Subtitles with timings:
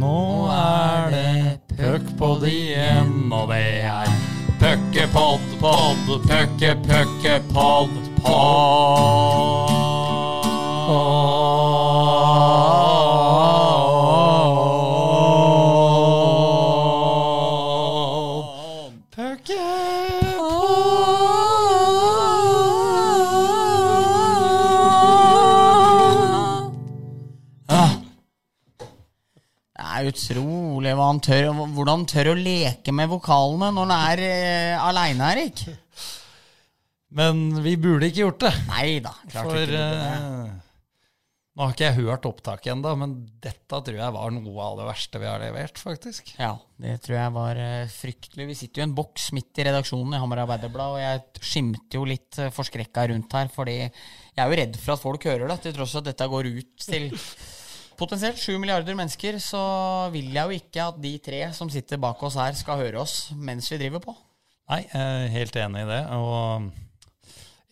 [0.00, 4.08] Nå er det puckpod igjen, og det er
[4.62, 6.72] puckepod, pod, pucke,
[7.52, 7.92] pod,
[8.24, 9.52] pod.
[30.12, 34.88] Utrolig hva han tør, hvordan han tør å leke med vokalene når han er uh,
[34.90, 35.64] aleine, Erik.
[37.12, 38.52] Men vi burde ikke gjort det.
[38.70, 39.10] Nei da.
[39.34, 39.80] For ikke det.
[39.82, 40.52] eh,
[41.52, 43.10] nå har ikke jeg hørt opptaket ennå, men
[43.44, 46.30] dette tror jeg var noe av det verste vi har levert, faktisk.
[46.40, 48.46] Ja, det tror jeg var eh, fryktelig.
[48.48, 52.00] Vi sitter jo i en boks midt i redaksjonen i Hamar Arbeiderblad, og jeg skimter
[52.00, 55.58] jo litt forskrekka rundt her, fordi jeg er jo redd for at folk hører det,
[55.66, 57.12] til tross for at dette går ut til
[57.98, 59.62] potensielt sju milliarder mennesker, så
[60.14, 63.32] vil jeg jo ikke at de tre som sitter bak oss her, skal høre oss
[63.36, 64.16] mens vi driver på.
[64.72, 66.00] Nei, jeg er helt enig i det.
[66.16, 66.68] Og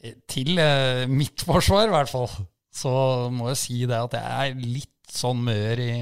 [0.04, 2.28] eh, til eh, mitt forsvar, i hvert fall,
[2.70, 2.92] så
[3.34, 5.92] må jeg si det at jeg er litt sånn mør i,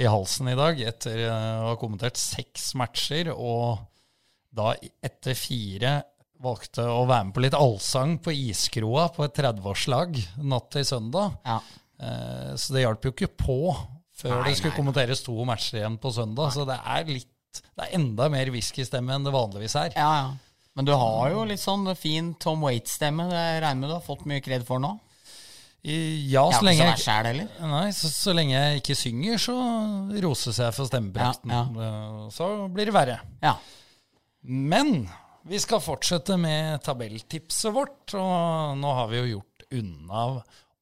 [0.00, 3.82] i halsen i dag etter eh, å ha kommentert seks matcher, og
[4.50, 4.72] da
[5.04, 6.00] etter fire
[6.40, 10.16] valgte å være med på litt allsang på iskroa på et 30-årslag
[10.48, 11.36] natt til søndag.
[11.44, 11.60] Ja.
[12.00, 13.58] Eh, Så det hjalp jo ikke på
[14.20, 16.52] før Nei, det skulle nei, kommenteres to matcher igjen på søndag.
[16.54, 19.94] Så det er litt Det er enda mer whiskystemme enn det vanligvis er.
[19.96, 20.30] Ja, ja.
[20.78, 23.26] Men du har jo litt sånn fin Tom Waits-stemme.
[23.28, 24.92] Det regner med du har fått mye kred for nå.
[25.82, 27.28] Ja, så lenge jeg, er
[27.64, 29.54] nei, så, så lenge jeg ikke synger, så
[30.20, 31.54] roses jeg for stemmebrekten.
[31.54, 32.26] Ja, ja.
[32.36, 33.16] Så blir det verre.
[33.40, 33.54] Ja.
[34.44, 35.08] Men
[35.48, 40.26] vi skal fortsette med tabelltipset vårt, og nå har vi jo gjort unna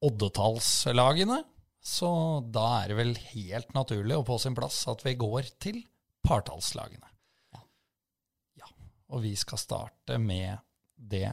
[0.04, 1.42] oddetallslagene.
[1.78, 2.08] Så
[2.52, 5.80] da er det vel helt naturlig og på sin plass at vi går til
[6.26, 7.06] partallslagene.
[8.60, 8.68] Ja.
[9.14, 10.58] Og vi skal starte med
[10.98, 11.30] det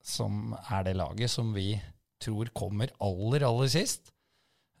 [0.00, 1.74] som er det laget som vi
[2.20, 4.12] tror kommer aller, aller sist.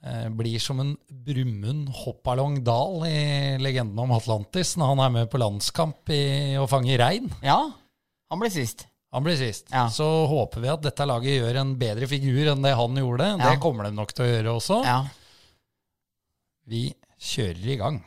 [0.00, 5.30] Eh, blir som en Brumund Hoppalong Dal i legenden om Atlantis når han er med
[5.32, 7.28] på landskamp i å fange rein.
[7.44, 7.60] ja.
[8.30, 8.86] Han blir sist.
[9.10, 9.66] Han blir sist.
[9.72, 9.88] Ja.
[9.90, 13.32] Så håper vi at dette laget gjør en bedre figur enn det han gjorde.
[13.32, 13.50] Ja.
[13.50, 14.78] Det kommer de nok til å gjøre også.
[14.86, 15.00] Ja.
[16.70, 16.84] Vi
[17.18, 17.98] kjører i gang.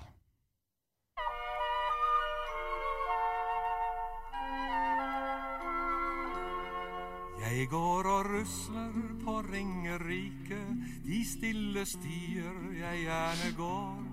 [7.44, 10.62] Jeg går og rusler på Ringerike,
[11.04, 14.13] de stille stier jeg gjerne går.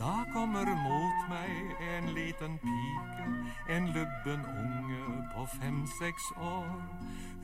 [0.00, 1.50] Da kommer mot meg
[1.84, 3.24] en liten pike,
[3.74, 6.70] en lubben unge på fem-seks år.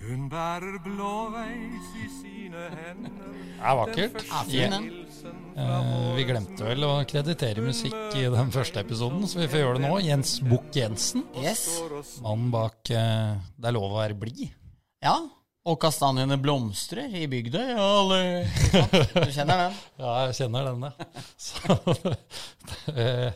[0.07, 3.29] Hun bærer blåveis i sine hender.
[3.37, 4.19] Det er vakkert.
[4.31, 4.89] Ja, fin den.
[5.57, 9.79] Eh, vi glemte vel å kreditere musikk i den første episoden, så vi får gjøre
[9.81, 9.95] det nå.
[10.07, 11.67] Jens Bukk Jensen, Yes.
[12.25, 14.49] mannen bak eh, 'Det er lov å være blid'.
[15.03, 15.19] Ja.
[15.67, 17.73] Og kastanjene blomstrer i Bygdøy.
[17.75, 18.47] alle-
[19.15, 19.79] Du kjenner den?
[20.03, 20.93] Ja, jeg kjenner den, ja.
[21.37, 21.79] Så,
[22.95, 23.33] eh,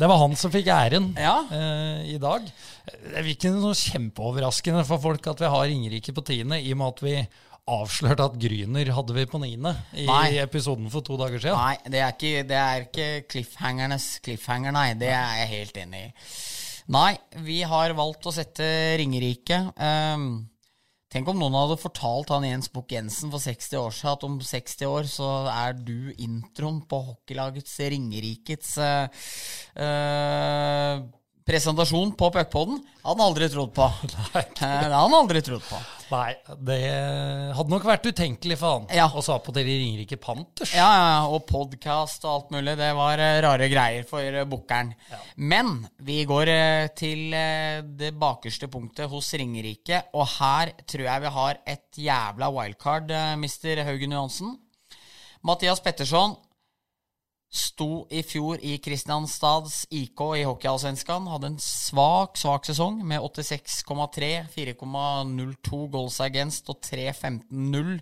[0.00, 1.36] det var han som fikk æren Ja.
[1.52, 2.48] eh, i dag.
[2.90, 6.80] Det er ikke noe kjempeoverraskende for folk at vi har Ringerike på tiende, i og
[6.82, 7.14] med at vi
[7.70, 10.38] avslørte at Gryner hadde vi på niende i Nei.
[10.42, 11.54] episoden for to dager siden.
[11.60, 14.88] Nei, det er, ikke, det er ikke cliffhangernes cliffhanger, nei.
[14.98, 16.12] Det er jeg helt enig i.
[16.90, 17.12] Nei,
[17.46, 18.66] vi har valgt å sette
[18.98, 19.60] Ringerike.
[19.78, 20.32] Ehm,
[21.10, 24.36] tenk om noen hadde fortalt han Jens Bukk Jensen for 60 år siden at om
[24.50, 29.08] 60 år så er du introen på hockeylagets Ringerikets uh,
[29.74, 31.02] eh,
[31.46, 33.86] presentasjon på puckpoden Hadde han aldri trodd på.
[34.34, 34.44] Nei.
[34.58, 35.78] Det hadde han aldri trodd på.
[36.10, 36.32] Nei,
[36.66, 36.78] det
[37.54, 38.88] hadde nok vært utenkelig for han.
[38.92, 39.06] Ja.
[39.14, 40.72] Og så på dere Ringerike Panthers.
[40.74, 42.74] Ja, ja, ja, og podkast og alt mulig.
[42.80, 45.20] Det var eh, rare greier for uh, Ja.
[45.36, 51.24] Men vi går eh, til eh, det bakerste punktet hos Ringerike, og her tror jeg
[51.24, 53.84] vi har et jævla wildcard, mister.
[53.86, 54.58] Haugen Johansen.
[55.46, 56.34] Mathias Petterson
[57.50, 61.26] sto i fjor i Kristianstads IK i Hockeyallsvenskan.
[61.32, 68.00] Hadde en svak, svak sesong med 86,3, 4,02 goals against og 3,15-0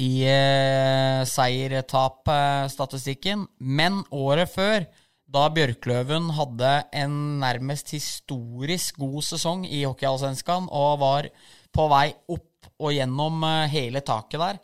[0.00, 3.46] i eh, seier-tap-statistikken.
[3.58, 4.84] Men året før,
[5.30, 11.24] da Bjørkløven hadde en nærmest historisk god sesong i Hockeyallsvenskan og var
[11.70, 12.46] på vei opp
[12.80, 14.58] og gjennom eh, hele taket der,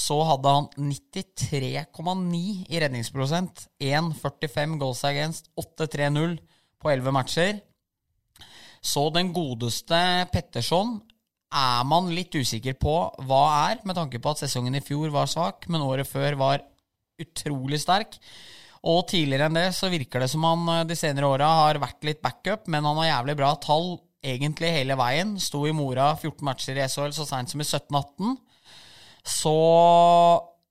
[0.00, 2.40] så hadde han 93,9
[2.72, 3.66] i redningsprosent.
[3.82, 6.38] 1,45 goals against, 8-3-0
[6.80, 7.60] på 11 matcher.
[8.80, 9.98] Så den godeste
[10.32, 10.96] Petterson
[11.50, 12.94] er man litt usikker på
[13.26, 16.64] hva er, med tanke på at sesongen i fjor var svak, men året før var
[17.20, 18.16] utrolig sterk.
[18.88, 22.06] Og tidligere enn det så virker det som han eh, de senere åra har vært
[22.08, 25.34] litt backup, men han har jævlig bra tall egentlig hele veien.
[25.40, 28.38] Sto i mora 14 matcher i SHL så seint som i 17-18.
[29.26, 29.56] Så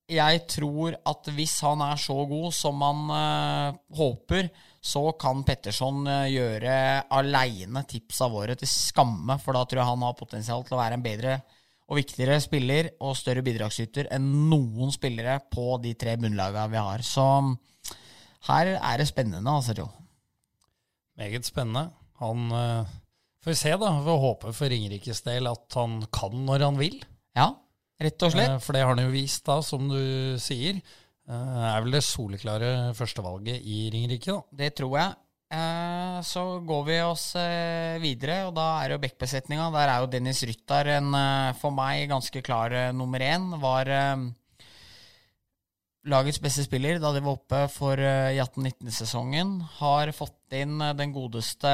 [0.09, 4.49] jeg tror at hvis han er så god som han øh, håper,
[4.81, 6.75] så kan Petterson øh, gjøre
[7.13, 9.37] aleine tipsa våre til skamme.
[9.43, 11.39] For da tror jeg han har potensial til å være en bedre
[11.89, 17.05] og viktigere spiller og større bidragsyter enn noen spillere på de tre bunnlagene vi har.
[17.05, 17.25] Så
[18.49, 19.89] her er det spennende, altså, Jo.
[21.19, 21.89] Meget spennende.
[22.21, 22.97] Han øh,
[23.39, 23.89] Får vi se, da.
[24.03, 26.97] Vi håpe for Ringerikes del at han kan når han vil.
[27.37, 27.53] Ja,
[28.01, 28.49] rett og slett.
[28.55, 30.81] Eh, For det har han jo vist, da, som du sier.
[31.29, 34.41] Eh, Er vel det soleklare førstevalget i Ringerike, da.
[34.63, 35.15] Det tror jeg.
[35.51, 37.33] Eh, så går vi oss
[38.01, 39.71] videre, og da er jo backbesetninga.
[39.73, 41.11] Der er jo Dennis Ryttar en
[41.57, 43.49] for meg ganske klar nummer én.
[43.59, 43.93] Var
[46.09, 49.55] lagets beste spiller da de var oppe for eh, i 18-19-sesongen.
[49.79, 51.71] Har fått inn eh, den godeste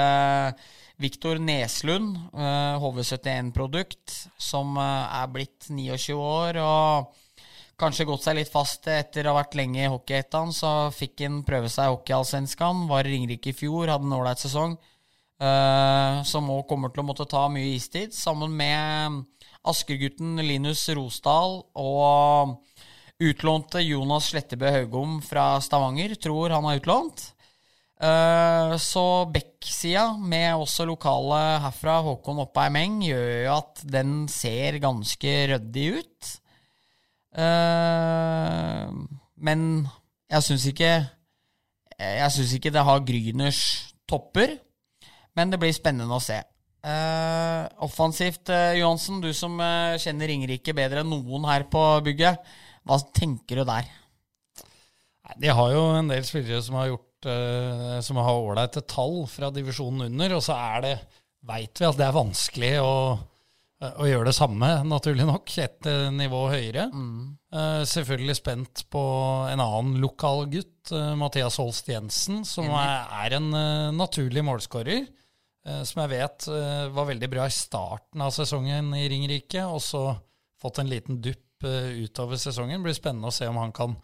[1.02, 6.62] Viktor Neslund, eh, HV71-produkt, som eh, er blitt 29 år.
[6.64, 7.22] og
[7.76, 10.54] kanskje gått seg litt fast etter å ha vært lenge i hockeyettan.
[10.56, 12.86] Så fikk han prøve seg i hockeyallsvenskan.
[12.88, 14.78] Var i Ringerike i fjor, hadde en ålreit sesong.
[16.24, 19.18] Som òg kommer til å måtte ta mye istid, sammen med
[19.68, 22.56] Askergutten Linus Rosdal og
[23.22, 26.16] utlånte Jonas Slettebø Haugom fra Stavanger.
[26.20, 27.32] Tror han har utlånt.
[27.96, 34.82] Uh, så Beck-sida, med også lokale herfra, Håkon Oppheim Eng, gjør jo at den ser
[34.84, 36.34] ganske ryddig ut.
[37.36, 38.92] Eh,
[39.44, 39.64] men
[40.32, 40.92] jeg syns ikke
[42.00, 43.62] Jeg syns ikke det har Gryners
[44.08, 44.58] topper.
[45.36, 46.38] Men det blir spennende å se.
[46.86, 52.44] Eh, offensivt, eh, Johansen, du som eh, kjenner Ringerike bedre enn noen her på bygget.
[52.86, 53.92] Hva tenker du der?
[55.42, 59.50] De har jo en del spillere som har gjort uh, Som har ålreite tall fra
[59.54, 60.98] divisjonen under, og så er det
[61.46, 62.94] Veit vi at det er vanskelig å,
[63.86, 66.88] å gjøre det samme, naturlig nok, et eh, nivå høyere.
[67.54, 69.04] Eh, selvfølgelig spent på
[69.52, 75.06] en annen lokal gutt, uh, Mathias Holst Jensen, som er, er en eh, naturlig målskårer.
[75.06, 79.86] eh, som jeg vet eh, var veldig bra i starten av sesongen i Ringerike, og
[79.86, 80.08] så
[80.62, 81.45] fått en liten dupp
[82.06, 82.80] utover sesongen.
[82.80, 83.96] Det blir spennende å se om han kan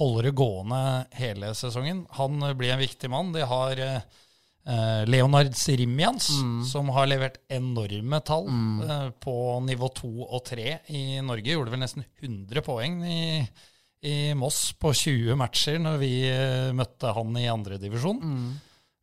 [0.00, 0.82] holde det gående
[1.18, 2.04] hele sesongen.
[2.18, 3.32] Han eh, blir en viktig mann.
[3.34, 4.00] De har eh,
[4.66, 6.30] eh, Leonard Sirimians,
[6.70, 11.54] som har levert enorme tall eh, på nivå 2 og 3 i Norge.
[11.54, 13.24] Gjorde vel nesten 100 poeng i,
[14.02, 16.14] i Moss på 20 matcher når vi
[16.74, 18.22] møtte han i andredivisjon.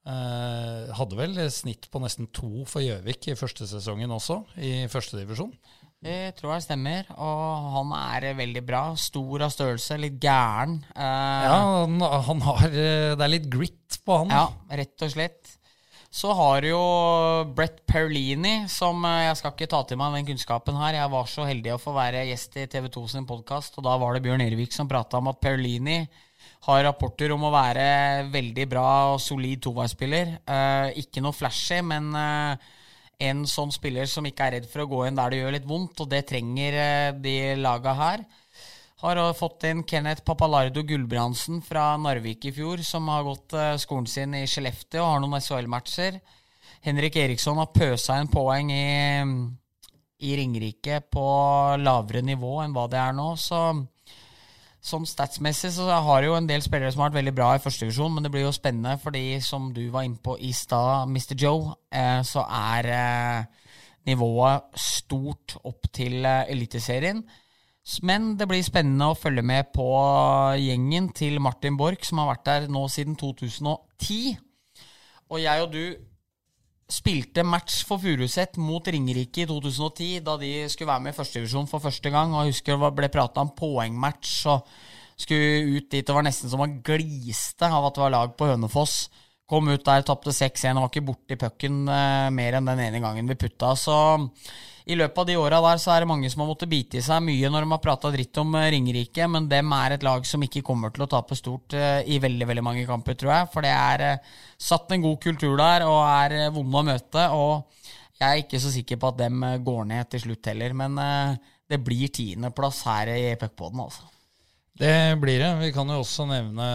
[0.01, 5.53] Eh, hadde vel snitt på nesten to for Gjøvik i første sesongen også, i førstedivisjon.
[6.01, 7.05] Det tror jeg stemmer.
[7.21, 8.83] Og han er veldig bra.
[8.97, 10.79] Stor av størrelse, litt gæren.
[10.95, 14.33] Eh, Ja, han, han har eh, Det er litt grit på han.
[14.33, 14.47] Ja,
[14.81, 15.57] rett og slett.
[16.11, 16.79] Så har jo
[17.55, 20.97] Brett Perlini, som eh, Jeg skal ikke ta til meg den kunnskapen her.
[20.97, 23.93] Jeg var så heldig å få være gjest i TV 2 sin podkast, og da
[24.01, 26.01] var det Bjørn Ervik som prata om at Perlini
[26.65, 27.85] har rapporter om å være
[28.33, 30.33] veldig bra og solid toveisspiller.
[30.49, 32.69] Eh, ikke noe flashy, men eh,
[33.27, 35.67] en sånn spiller som ikke er redd for å gå inn der det gjør litt
[35.69, 38.25] vondt, og det trenger eh, de laga her.
[39.01, 44.09] Har fått inn Kenneth Papalardo Gulbrandsen fra Narvik i fjor, som har gått eh, skolen
[44.09, 46.19] sin i Skellefteå og har noen SHL-matcher.
[46.85, 48.85] Henrik Eriksson har pøsa inn poeng i,
[50.25, 51.25] i Ringerike på
[51.81, 53.63] lavere nivå enn hva det er nå, så
[54.81, 57.85] sånn statsmessig så har jo en del spillere som har vært veldig bra i første
[57.85, 61.35] divisjon, men det blir jo spennende fordi, som du var inne på i stad, Mr.
[61.37, 63.69] Joe, eh, så er eh,
[64.09, 67.21] nivået stort opp til eh, Eliteserien.
[68.05, 69.87] Men det blir spennende å følge med på
[70.61, 74.37] gjengen til Martin Borch, som har vært der nå siden 2010.
[75.31, 76.10] Og jeg og du
[76.91, 81.69] spilte match for Furuset mot Ringerike i 2010, da de skulle være med i førstedivisjon
[81.71, 82.35] for første gang.
[82.35, 84.67] Og jeg husker det ble prata om poengmatch, og
[85.21, 86.05] skulle ut dit.
[86.05, 89.05] Det var nesten som man gliste av at det var lag på Hønefoss.
[89.51, 93.03] Kom ut der, tapte 6-1 og var ikke borti pucken eh, mer enn den ene
[93.03, 93.75] gangen vi putta.
[93.75, 93.97] Så
[94.89, 97.03] i løpet av de åra der så er det mange som har måttet bite i
[97.05, 100.25] seg mye når de har prata dritt om eh, Ringerike, men dem er et lag
[100.27, 103.49] som ikke kommer til å tape stort eh, i veldig veldig mange kamper, tror jeg.
[103.53, 107.27] For det er eh, satt en god kultur der og er vonde å møte.
[107.37, 110.97] Og jeg er ikke så sikker på at dem går ned til slutt heller, men
[111.71, 114.05] det blir tiendeplass her i puckpoden, altså.
[114.81, 115.49] Det blir det.
[115.61, 116.67] Vi kan jo også nevne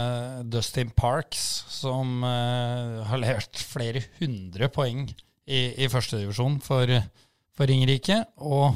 [0.47, 1.41] Dustin Parks,
[1.75, 6.91] som uh, har levert flere hundre poeng i, i førstedivisjon for,
[7.57, 8.21] for Ringerike.
[8.43, 8.69] Og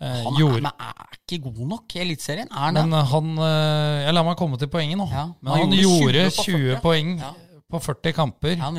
[0.00, 2.50] eh, Han er, gjorde men er ikke god nok i Eliteserien.
[2.50, 2.84] Er han det?
[2.88, 5.06] Men han eh, Jeg lar meg komme til poenget nå.
[5.14, 6.82] Ja, Men han han, gjorde gjorde 20 20, 40.
[6.84, 7.32] poeng Ja.
[7.70, 8.72] på 40 kamper Ja,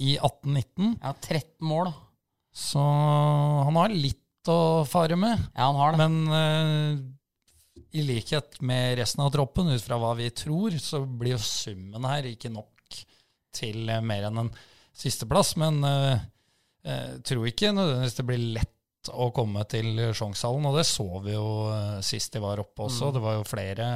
[0.00, 0.94] i 18-19.
[1.02, 1.92] Ja, 13 mål.
[2.56, 2.80] Så
[3.68, 5.36] han har litt å fare med.
[5.52, 6.06] Ja, han har det.
[6.08, 7.17] Men
[7.96, 12.08] i likhet med resten av troppen, ut fra hva vi tror, så blir jo summen
[12.08, 12.98] her ikke nok
[13.54, 14.50] til eh, mer enn en
[14.96, 15.54] sisteplass.
[15.60, 18.74] Men eh, tror ikke nødvendigvis det blir lett
[19.08, 21.70] å komme til Sjongshallen, og det så vi jo
[22.04, 23.08] sist de var oppe også.
[23.08, 23.14] Mm.
[23.14, 23.86] Det var jo flere,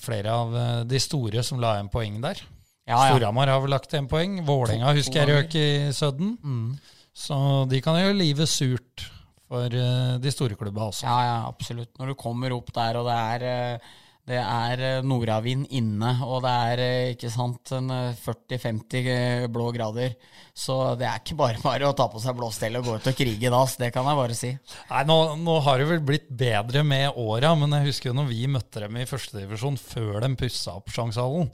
[0.00, 0.54] flere av
[0.88, 2.40] de store som la igjen poeng der.
[2.86, 3.10] ja, ja.
[3.10, 4.38] Storhamar har vel lagt igjen poeng.
[4.46, 6.32] Vålerenga husker jeg røk i Sudden.
[6.40, 6.78] Mm.
[7.12, 7.36] Så
[7.68, 9.04] de kan jo livet surt
[9.50, 11.08] for eh, de store klubba også.
[11.08, 11.96] Ja, ja, absolutt.
[11.98, 13.96] Når du kommer opp der, og det er, eh,
[14.30, 19.70] det er eh, nordavind inne, og det er eh, ikke sant, eh, 40-50 eh, blå
[19.74, 20.14] grader,
[20.54, 23.18] så det er ikke bare bare å ta på seg blåstell og gå ut og
[23.18, 24.52] krige da, så det kan jeg bare si.
[24.92, 28.30] Nei, nå, nå har det vel blitt bedre med åra, men jeg husker jo når
[28.30, 31.50] vi møtte dem i førstedivisjon før de pussa opp Sjangshallen.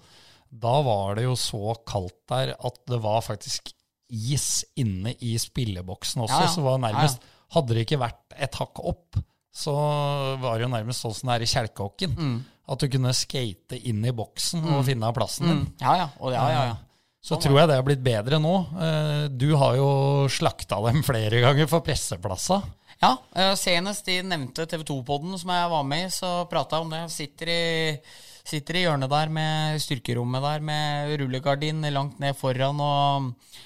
[0.52, 3.72] Da var det jo så kaldt der at det var faktisk
[4.12, 6.36] is inne i spilleboksen også.
[6.36, 6.52] Ja, ja.
[6.52, 9.20] Så var det nærmest Ja, Hadde det ikke vært et hakk opp,
[9.56, 9.72] så
[10.42, 12.16] var det jo nærmest sånn som det er i kjelkehockeyen.
[12.18, 12.36] Mm.
[12.66, 15.60] At du kunne skate inn i boksen og finne plassen din.
[15.62, 15.68] Mm.
[15.84, 16.08] Ja, ja.
[16.18, 16.76] Og ja, ja, ja.
[17.22, 18.54] Så Sånn tror jeg det har blitt bedre nå.
[18.82, 19.86] Eh, Du har jo
[20.30, 22.60] slakta dem flere ganger for presseplassa.
[23.02, 26.86] Ja, eh, senest i nevnte TV 2-podden som jeg var med i, så prata jeg
[26.86, 27.02] om det.
[27.14, 27.62] Sitter i,
[28.46, 33.56] sitter i hjørnet der med styrkerommet der med rullegardin langt ned foran og eh,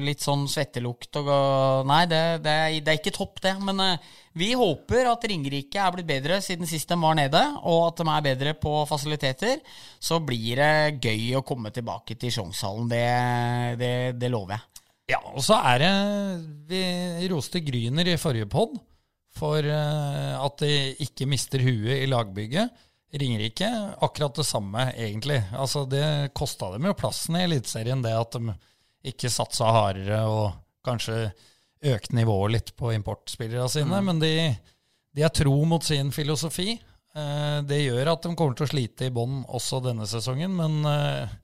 [0.00, 2.54] litt sånn svettelukt og Nei, det, det,
[2.84, 3.54] det er ikke topp, det.
[3.62, 4.06] Men eh,
[4.36, 8.08] vi håper at Ringerike er blitt bedre siden sist de var nede, og at de
[8.12, 9.60] er bedre på fasiliteter.
[10.00, 12.88] Så blir det gøy å komme tilbake til Sjongshallen.
[12.90, 13.04] Det,
[13.80, 14.82] det, det lover jeg.
[15.14, 15.90] Ja, og så er det
[16.66, 18.74] Vi roste Gryner i forrige pod
[19.36, 22.82] for eh, at de ikke mister huet i lagbygget.
[23.16, 23.68] Ringerike
[24.02, 25.38] akkurat det samme, egentlig.
[25.54, 28.56] Altså, det kosta dem jo plassen i Eliteserien, det at de
[29.06, 30.52] ikke satsa hardere og
[30.86, 31.30] kanskje
[31.86, 34.00] økt nivået litt på importspillerne sine.
[34.02, 34.32] Men de,
[35.14, 36.74] de er tro mot sin filosofi.
[37.16, 40.80] Eh, Det gjør at de kommer til å slite i bånn også denne sesongen, men
[40.90, 41.36] eh,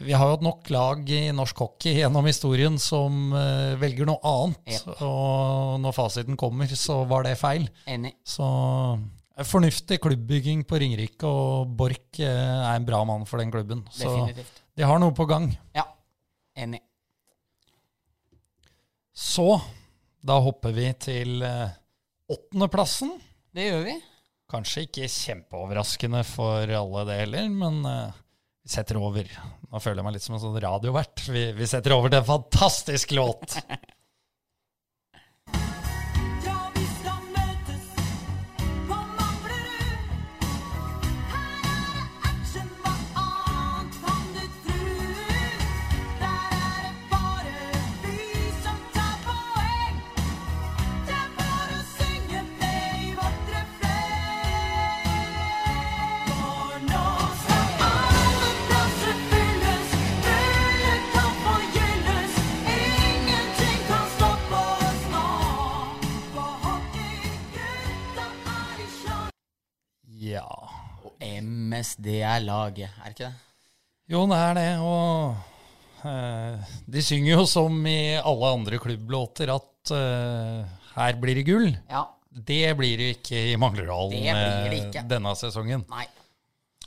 [0.00, 4.22] vi har jo hatt nok lag i norsk hockey gjennom historien som eh, velger noe
[4.24, 4.62] annet.
[4.78, 5.02] Jep.
[5.04, 7.66] Og når fasiten kommer, så var det feil.
[7.92, 8.14] Enig.
[8.24, 8.46] Så
[9.48, 13.82] fornuftig klubbbygging på Ringerike, og Borch er en bra mann for den klubben.
[13.90, 14.60] Så Definitivt.
[14.76, 15.50] de har noe på gang.
[15.76, 15.86] Ja,
[16.60, 16.80] enig.
[19.12, 19.60] Så
[20.22, 21.74] da hopper vi til eh,
[22.32, 23.12] åttendeplassen.
[23.52, 23.96] Det gjør vi.
[24.52, 28.20] Kanskje ikke kjempeoverraskende for alle det heller, men eh,
[28.62, 29.28] vi setter over.
[29.68, 31.24] Nå føler jeg meg litt som en sånn radiovert.
[31.32, 33.58] Vi, vi setter over til en fantastisk låt.
[71.22, 73.34] MSD er laget, er det ikke det?
[74.12, 74.70] Jo, det er det.
[74.84, 81.46] Og eh, de synger jo som i alle andre klubblåter at eh, her blir det
[81.48, 81.70] gull.
[81.90, 82.06] Ja.
[82.32, 85.84] Det blir det ikke i det eh, denne sesongen.
[85.92, 86.06] Nei,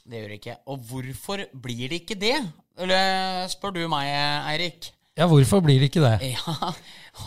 [0.03, 0.57] det gjør det ikke.
[0.73, 2.37] Og hvorfor blir det ikke det?
[2.81, 4.09] Eller spør du meg,
[4.51, 4.91] Eirik?
[5.15, 6.17] Ja, hvorfor blir det ikke det?
[6.35, 6.71] Ja,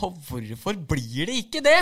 [0.04, 1.78] og hvorfor blir det ikke det?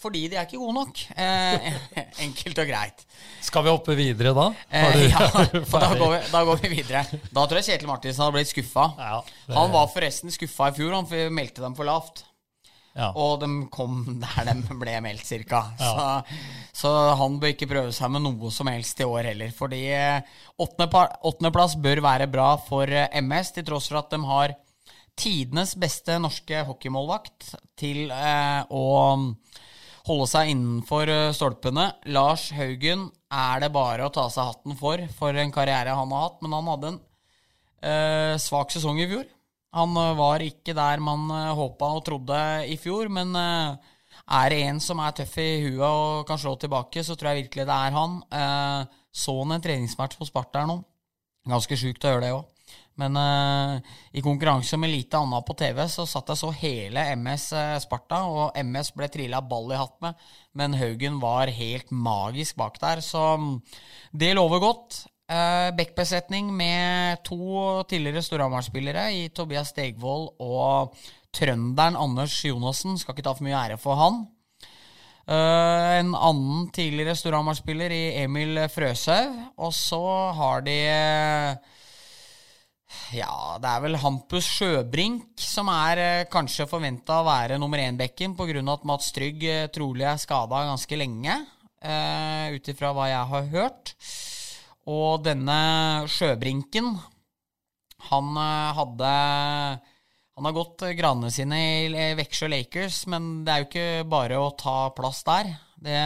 [0.00, 1.00] Fordi de er ikke gode nok.
[1.12, 1.66] Eh,
[2.24, 3.02] enkelt og greit.
[3.44, 4.46] Skal vi hoppe videre da?
[4.72, 7.02] Eh, ja, da går, vi, da går vi videre.
[7.28, 8.86] Da tror jeg Kjetil Martinsen hadde blitt skuffa.
[8.96, 12.24] Ja, det- Han var forresten skuffa i fjor, han meldte dem for lavt.
[12.96, 13.10] Ja.
[13.12, 15.60] Og de kom der de ble meldt, cirka.
[15.78, 16.08] Så,
[16.80, 19.52] så han bør ikke prøve seg med noe som helst i år heller.
[19.54, 20.24] Fordi eh,
[20.64, 24.56] åttende- åttendeplass bør være bra for eh, MS, til tross for at de har
[25.18, 28.84] tidenes beste norske hockeymålvakt til eh, å
[30.06, 31.90] holde seg innenfor eh, stolpene.
[32.14, 36.26] Lars Haugen er det bare å ta seg hatten for, for en karriere han har
[36.26, 36.40] hatt.
[36.44, 37.00] Men han hadde en
[37.82, 39.28] eh, svak sesong i fjor.
[39.76, 42.38] Han eh, var ikke der man uh, håpa og trodde
[42.70, 43.90] i fjor, men eh,
[44.40, 47.44] er det en som er tøff i huet og kan slå tilbake, så tror jeg
[47.44, 48.16] virkelig det er han.
[48.40, 50.80] Eh, så han en treningsmatch på Sparta her nå.
[51.50, 52.48] Ganske sjukt å gjøre det òg.
[53.00, 57.46] Men uh, i konkurranse med lite annet på TV, så satt jeg så hele MS
[57.56, 60.26] eh, Sparta, og MS ble trilla ball i hatt med,
[60.58, 63.54] men Haugen var helt magisk bak der, så mm,
[64.20, 65.04] det lover godt.
[65.30, 67.38] Uh, Bekkbesetning med to
[67.88, 70.96] tidligere Storhamar-spillere i Tobias Stegvold og
[71.30, 72.98] trønderen Anders Jonassen.
[72.98, 74.24] Skal ikke ta for mye ære for han.
[75.30, 79.36] Uh, en annen tidligere Storhamar-spiller i Emil Frøshaug.
[79.62, 80.02] Og så
[80.34, 81.78] har de eh,
[83.14, 88.34] Ja, det er vel Hampus Sjøbrink som er eh, kanskje forventa å være nummer én-bekken
[88.38, 88.64] pga.
[88.74, 91.36] at Mats Trygg eh, trolig er skada ganske lenge,
[91.84, 93.94] uh, ut ifra hva jeg har hørt.
[94.90, 95.60] Og denne
[96.10, 96.94] Sjøbrinken,
[98.08, 99.12] han eh, hadde
[100.36, 104.08] Han har gått eh, granene sine i eh, Veksjø Lakers, men det er jo ikke
[104.08, 105.52] bare å ta plass der.
[105.80, 106.00] Det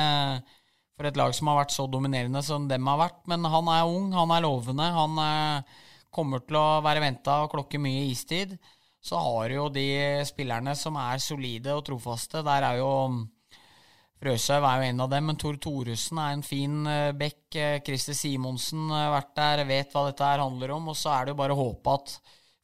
[0.94, 3.22] For et lag som har vært så dominerende som dem har vært.
[3.30, 4.90] Men han er ung, han er lovende.
[4.98, 5.80] Han eh,
[6.14, 8.56] kommer til å være venta og klokke mye istid.
[9.04, 9.86] Så har jo de
[10.24, 12.40] spillerne som er solide og trofaste.
[12.46, 12.92] Der er jo
[14.24, 17.42] Frøshaug er jo en av dem, men Tor Thoresen er en fin uh, bekk.
[17.58, 20.88] Uh, Christer Simonsen har vært der, vet hva dette her handler om.
[20.88, 22.14] Og så er det jo bare å håpe at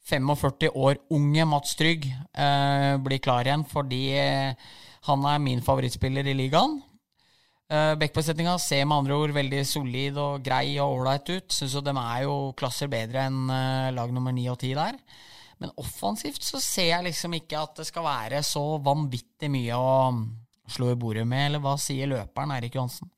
[0.09, 3.99] 45 år unge Mats Trygg eh, blir klar igjen, fordi
[5.05, 6.79] han er min favorittspiller i ligaen.
[7.71, 11.55] Uh, Bekkbesetninga ser med andre ord veldig solid og grei og ålreit ut.
[11.55, 14.99] Syns jo de er jo klasser bedre enn uh, lag nummer 9 og 10 der.
[15.61, 19.91] Men offensivt så ser jeg liksom ikke at det skal være så vanvittig mye å
[20.71, 23.11] slå i bordet med, eller hva sier løperen Eirik Johansen?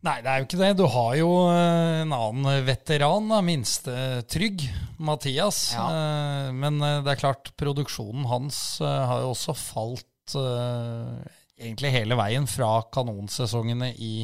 [0.00, 0.70] Nei, det er jo ikke det.
[0.78, 3.92] Du har jo eh, en annen veteran, da, minste
[4.32, 4.64] Trygg,
[4.96, 5.74] Mathias.
[5.76, 5.84] Ja.
[5.92, 11.92] Eh, Men eh, det er klart, produksjonen hans eh, har jo også falt eh, egentlig
[11.94, 14.14] hele veien fra kanonsesongene i,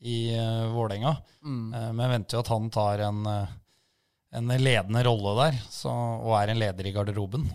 [0.00, 1.14] i eh, Vålerenga.
[1.44, 3.24] Eh, Men venter jo at han tar en,
[4.40, 7.48] en ledende rolle der, så, og er en leder i garderoben.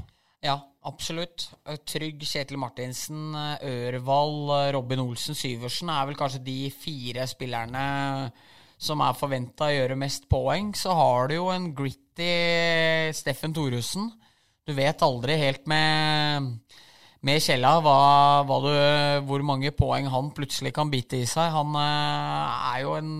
[0.45, 1.47] Ja, absolutt.
[1.89, 3.31] Trygg, Kjetil Martinsen,
[3.65, 7.85] Ørvald, Robin Olsen, Syversen er vel kanskje de fire spillerne
[8.77, 10.73] som er forventa å gjøre mest poeng.
[10.77, 12.29] Så har du jo en gritty
[13.15, 14.11] Steffen Thoresen.
[14.65, 16.51] Du vet aldri helt med,
[17.25, 17.95] med Kjella hva,
[18.45, 18.69] hva du,
[19.25, 21.49] hvor mange poeng han plutselig kan bite i seg.
[21.55, 23.15] Han eh, er jo en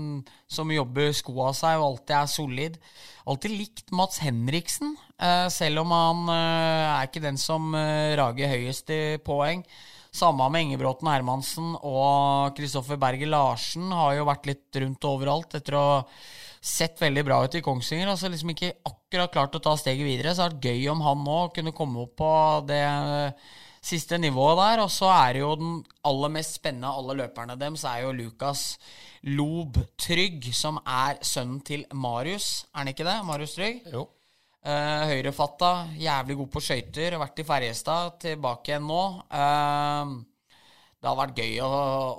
[0.51, 2.77] som jobber skoa seg og alltid er solid.
[3.25, 8.93] Alltid likt Mats Henriksen, eh, selv om han eh, er ikke den som rager høyest
[8.93, 9.65] i poeng.
[10.15, 15.75] Samme med Engebråten Hermansen og Kristoffer Berger Larsen har jo vært litt rundt overalt etter
[15.75, 15.99] å ha
[16.65, 18.07] sett veldig bra ut i Kongsvinger.
[18.13, 20.31] Altså liksom ikke akkurat klart å ta steget videre.
[20.31, 22.31] Så det har vært gøy om han nå kunne komme opp på
[22.69, 22.85] det
[23.85, 24.83] siste nivået der.
[24.83, 28.67] Og så er jo den aller mest spennende av alle løperne deres, er jo Lukas
[29.35, 32.67] Lob Trygg, som er sønnen til Marius.
[32.73, 33.17] Er han ikke det?
[33.25, 33.81] Marius Trygg?
[33.93, 34.07] Jo.
[34.65, 39.01] Uh, Høyrefatta, jævlig god på skøyter, vært i Ferjestad, tilbake igjen nå.
[39.29, 40.15] Uh,
[41.05, 41.73] det hadde vært gøy å,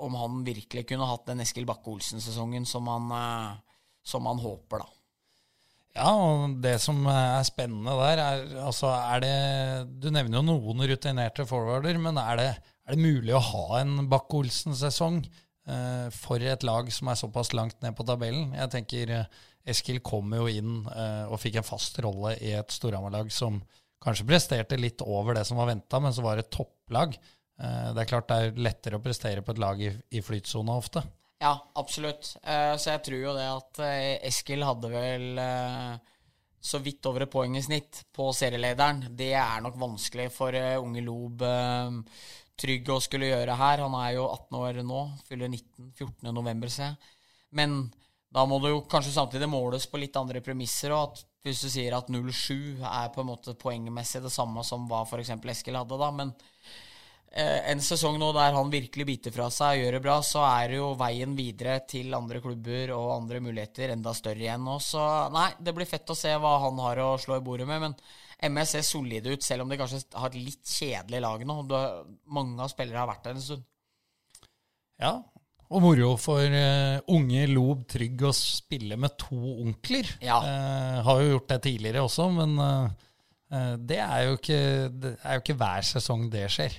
[0.05, 4.96] om han virkelig kunne hatt den Eskil Bakke-Olsen-sesongen som, eh, som han håper, da.
[5.97, 9.35] Ja, og det som er spennende der, er altså er det
[10.03, 12.47] Du nevner jo noen rutinerte forwarder, men er det,
[12.85, 17.81] er det mulig å ha en Bakke-Olsen-sesong eh, for et lag som er såpass langt
[17.81, 18.53] ned på tabellen?
[18.53, 22.77] Jeg tenker eh, Eskil kom jo inn eh, og fikk en fast rolle i et
[22.77, 23.57] Storhamar-lag som
[24.03, 27.17] kanskje presterte litt over det som var venta, men så var et topplag.
[27.57, 30.77] Eh, det er klart det er lettere å prestere på et lag i, i flytsona
[30.77, 31.01] ofte.
[31.39, 32.37] Ja, absolutt.
[32.43, 36.15] Eh, så jeg tror jo det at eh, Eskil hadde vel eh,
[36.57, 39.03] så vidt over et poeng i snitt på serielederen.
[39.17, 41.45] Det er nok vanskelig for unge Lob
[42.57, 43.83] Trygg å skulle gjøre her.
[43.85, 46.33] Han er jo 18 år nå, fyller 19 14.
[46.33, 46.97] november, ser.
[47.53, 47.83] Men
[48.33, 50.91] da må det jo kanskje samtidig måles på litt andre premisser.
[50.91, 54.89] og at Hvis du sier at 07 er på en måte poengmessig det samme som
[54.89, 55.35] hva f.eks.
[55.37, 56.09] Eskil hadde, da.
[56.11, 56.33] Men
[57.37, 60.73] en sesong nå der han virkelig biter fra seg og gjør det bra, så er
[60.79, 64.79] jo veien videre til andre klubber og andre muligheter enda større igjen nå.
[64.81, 65.01] Så
[65.35, 67.83] nei, det blir fett å se hva han har å slå i bordet med.
[67.85, 71.57] Men MS ser solide ut, selv om de kanskje har et litt kjedelig lag nå.
[72.33, 73.65] Mange av spillere har vært der en stund.
[74.97, 75.19] Ja,
[75.67, 80.13] og moro for uh, unge Lob Trygg å spille med to onkler.
[80.23, 80.39] Ja.
[80.39, 82.87] Uh, har jo gjort det tidligere også, men uh,
[83.51, 84.61] eh, det, er jo ikke,
[84.95, 86.77] det er jo ikke hver sesong det skjer.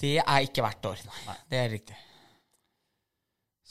[0.00, 1.02] Det er ikke hvert år.
[1.26, 1.96] Nei, det er riktig.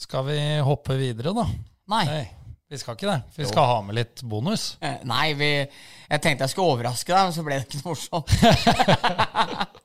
[0.00, 1.44] Skal vi hoppe videre, da?
[1.90, 2.04] Nei.
[2.08, 2.22] Nei,
[2.70, 3.18] vi skal ikke det.
[3.36, 4.68] Vi skal ha med litt bonus.
[4.80, 7.90] Eh, Nei, vi, jeg tenkte jeg skulle overraske deg, men så ble det ikke noe
[7.90, 8.28] morsomt.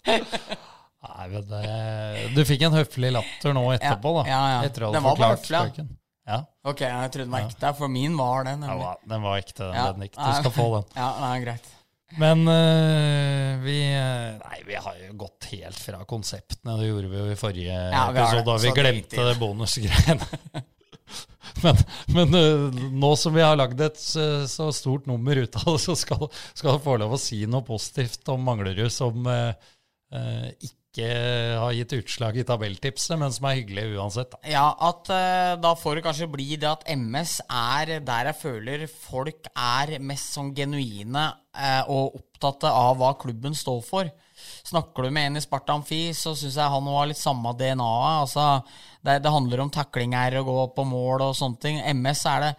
[1.05, 1.61] Nei, men det,
[2.35, 4.23] du fikk en høflig latter nå etterpå, da.
[4.29, 4.59] ja, ja.
[4.69, 5.91] Etter at du hadde var forklart spøken.
[6.25, 8.55] Ja, Ok, jeg trodde den var ekte, for min var det.
[8.55, 8.87] ja nemlig.
[9.11, 9.75] den var ekte, den.
[9.77, 9.83] Ja.
[9.93, 10.15] Bendik.
[10.17, 10.87] Du skal få den.
[10.97, 11.67] Ja, nei, greit.
[12.13, 16.77] Men øh, vi øh, Nei, vi har jo gått helt fra konseptene.
[16.79, 19.35] Det gjorde vi jo i forrige Ja, vi episode, da vi glemte det.
[19.41, 20.27] bonusgreiene.
[21.63, 21.81] men
[22.13, 25.81] men øh, nå som vi har lagd et så, så stort nummer ut av det,
[25.81, 29.51] så skal, skal du få lov å si noe positivt om Manglerud som øh,
[30.13, 30.47] øh,
[30.95, 34.35] ikke har gitt utslag i tabelltipset, men som er hyggelig uansett.
[34.47, 38.85] Ja, at uh, da får det kanskje bli det at MS er der jeg føler
[38.87, 44.11] folk er mest sånn genuine uh, og opptatt av hva klubben står for.
[44.65, 48.23] Snakker du med en i Sparta Amfi, så syns jeg han har litt samme DNA-et.
[48.23, 48.47] Altså,
[49.05, 51.81] det, det handler om taklinger og gå på mål og sånne ting.
[51.99, 52.55] MS er det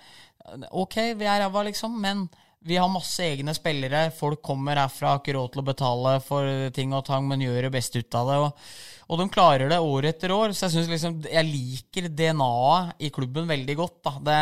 [0.70, 2.28] Ok, vi er ræva, liksom, men
[2.66, 4.08] vi har masse egne spillere.
[4.14, 7.68] Folk kommer herfra, har ikke råd til å betale for ting og tang, men gjør
[7.68, 8.38] det beste ut av det.
[8.42, 8.68] Og,
[9.06, 10.54] og de klarer det år etter år.
[10.54, 13.98] Så jeg synes liksom, jeg liker DNA-et i klubben veldig godt.
[14.08, 14.14] da.
[14.28, 14.40] Det,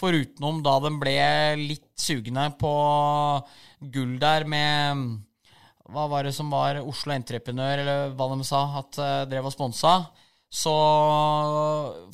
[0.00, 1.18] forutenom da de ble
[1.60, 2.72] litt sugne på
[3.92, 5.18] gull der med
[5.90, 9.54] Hva var det som var Oslo Entreprenør, eller hva de sa, at uh, drev og
[9.56, 9.94] sponsa.
[10.50, 10.72] Så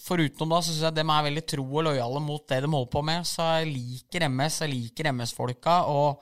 [0.04, 2.92] forutenom da, så syns jeg de er veldig tro og lojale mot det de holder
[2.92, 3.28] på med.
[3.28, 6.20] Så jeg liker MS, jeg liker MS-folka, og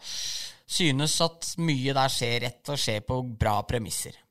[0.64, 4.23] synes at mye der skjer rett og skjer på bra premisser.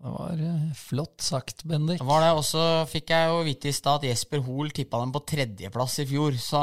[0.00, 1.98] Det var øh, flott sagt, Bendik.
[2.00, 5.00] Det var det, Og så fikk jeg jo vite i stad at Jesper Hoel tippa
[5.02, 6.38] dem på tredjeplass i fjor.
[6.40, 6.62] Så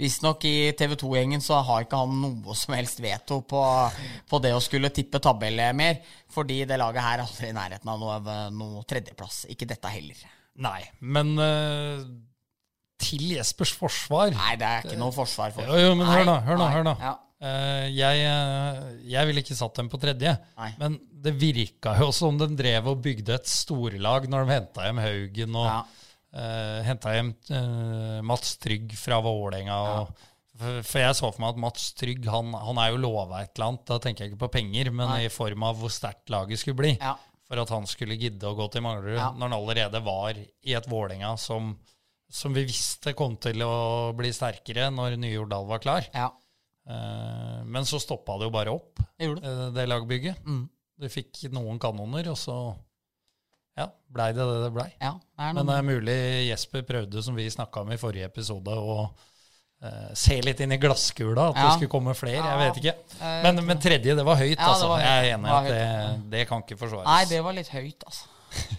[0.00, 3.62] visstnok i TV 2-gjengen så har ikke han noe som helst veto på,
[4.26, 6.02] på det å skulle tippe tabelle mer.
[6.34, 9.44] Fordi det laget her er aldri i nærheten av noe, noe tredjeplass.
[9.54, 10.26] Ikke dette heller.
[10.62, 10.80] Nei,
[11.14, 12.02] men uh,
[13.02, 16.34] til Jespers forsvar Nei, det er ikke noe forsvar for Jo, jo, men hør nå,
[16.48, 16.96] hør nå, hør nå.
[17.00, 17.14] Ja.
[17.42, 20.68] Eh, jeg, eh, jeg ville ikke satt dem på tredje, Nei.
[20.78, 25.00] men det virka jo som de drev og bygde et storlag når de henta hjem
[25.02, 25.80] Haugen og Ja.
[26.38, 29.78] uh, henta hjem uh, Mats Trygg fra Vålerenga.
[29.90, 30.04] Ja.
[30.62, 33.50] For, for jeg så for meg at Mats Trygg han, han er jo lova et
[33.56, 35.22] eller annet, da tenker jeg ikke på penger, men Nei.
[35.26, 36.92] i form av hvor sterkt laget skulle bli.
[37.00, 37.16] Ja.
[37.48, 39.32] For at han skulle gidde å gå til Manglerud Ja.
[39.34, 41.74] når han allerede var i et Vålerenga som,
[42.30, 46.06] som vi visste kom til å bli sterkere når nye Jordal var klar.
[46.14, 46.30] ja.
[46.88, 49.82] Eh, Men så stoppa det jo bare opp, Det det.
[49.82, 50.40] eh, lagbygget.
[50.44, 50.68] Mm.
[50.98, 52.56] Du fikk noen kanoner, og så
[53.78, 54.88] ja, blei det det det blei.
[55.00, 56.16] Ja, det Men det er mulig
[56.50, 60.78] Jesper prøvde, som vi snakka om i forrige episode, å uh, se litt inn i
[60.82, 62.44] glasskula, at det skulle komme flere.
[62.44, 62.94] Jeg vet ikke.
[63.46, 64.90] Men, men tredje, det var høyt, Ja, altså.
[64.92, 65.08] var høyt.
[65.08, 67.08] Jeg er enig i at det, det kan ikke forsvares.
[67.08, 68.28] Nei, det var litt høyt, altså.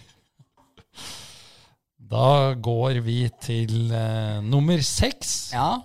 [2.14, 5.50] Da går vi til uh, nummer seks.
[5.56, 5.80] Ja.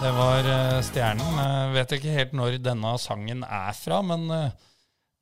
[0.00, 1.38] Det var eh, Stjernen.
[1.40, 4.54] Jeg vet ikke helt når denne sangen er fra, men eh,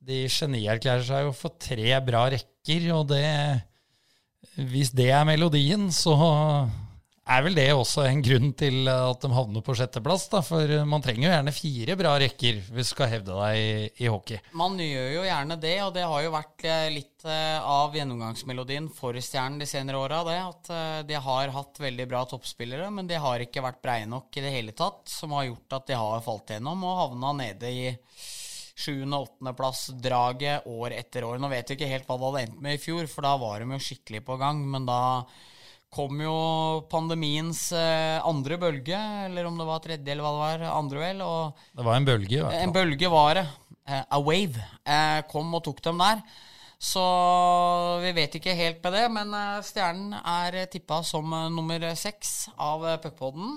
[0.06, 3.24] de genierklærer seg jo for tre bra rekker, og det
[4.58, 6.14] Hvis det er melodien, så
[7.28, 10.40] er vel det også en grunn til at de havner på sjetteplass, da.
[10.44, 13.72] For man trenger jo gjerne fire bra rekker hvis du skal hevde deg i,
[14.04, 14.40] i hockey.
[14.56, 18.88] Man gjør jo gjerne det, og det har jo vært eh, litt eh, av gjennomgangsmelodien
[18.96, 20.22] for Stjernen de senere åra.
[20.48, 24.32] At eh, de har hatt veldig bra toppspillere, men de har ikke vært breie nok
[24.38, 27.72] i det hele tatt, som har gjort at de har falt gjennom og havna nede
[27.72, 27.84] i
[28.78, 31.40] sjuende-åttendeplass-draget år etter år.
[31.42, 33.60] Nå vet vi ikke helt hva det hadde endt med i fjor, for da var
[33.60, 35.00] de jo skikkelig på gang, men da
[35.92, 36.34] kom jo
[36.90, 38.98] pandemiens eh, andre bølge,
[39.28, 42.08] eller om det var tredje eller hva det var, andre vel, og Det var en
[42.08, 43.46] bølge, i hvert en bølge var det.
[43.88, 44.68] Eh, a wave.
[44.84, 46.22] Eh, kom og tok dem der.
[46.78, 47.02] Så
[48.04, 49.32] vi vet ikke helt med det, men
[49.66, 53.56] Stjernen er tippa som nummer seks av puckpoden.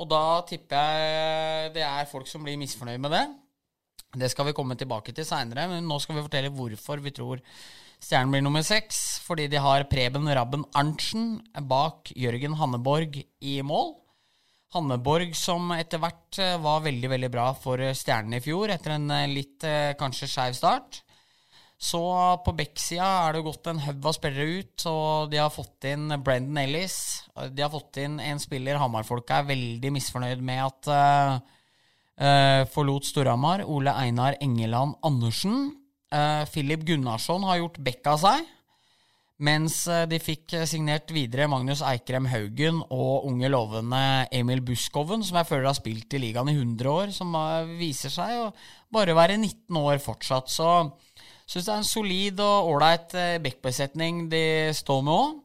[0.00, 3.26] Og da tipper jeg det er folk som blir misfornøyd med det.
[4.22, 7.44] Det skal vi komme tilbake til seinere, men nå skal vi fortelle hvorfor vi tror
[8.00, 9.20] Stjernen blir nummer seks.
[9.26, 13.94] Fordi de har Preben Rabben Arntzen bak Jørgen Hanneborg i mål.
[14.74, 18.94] Hanneborg som etter hvert eh, var veldig veldig bra for eh, Stjernen i fjor, etter
[18.94, 19.66] en eh, litt
[19.98, 21.00] kanskje skeiv start.
[21.80, 22.00] Så
[22.44, 26.12] på Beck-sida er det gått en haug av spillere ut, og de har fått inn
[26.20, 26.96] Brendan Ellis.
[27.56, 31.38] De har fått inn en spiller Hamar-folka er veldig misfornøyd med at uh,
[32.20, 33.64] uh, forlot Storhamar.
[33.64, 35.70] Ole Einar Engeland Andersen.
[36.10, 38.48] Eh, Philip Gunnarsson har gjort bekk av seg.
[39.40, 44.02] Mens eh, de fikk eh, signert videre Magnus Eikrem Haugen og unge lovende
[44.34, 47.36] Emil Buskoven, som jeg føler har spilt i ligaen i 100 år, som
[47.78, 48.50] viser seg å
[48.92, 50.50] bare være 19 år fortsatt.
[50.50, 50.68] Så
[51.46, 53.14] syns det er en solid og ålreit
[53.46, 54.44] bekkbesetning de
[54.76, 55.38] står med òg.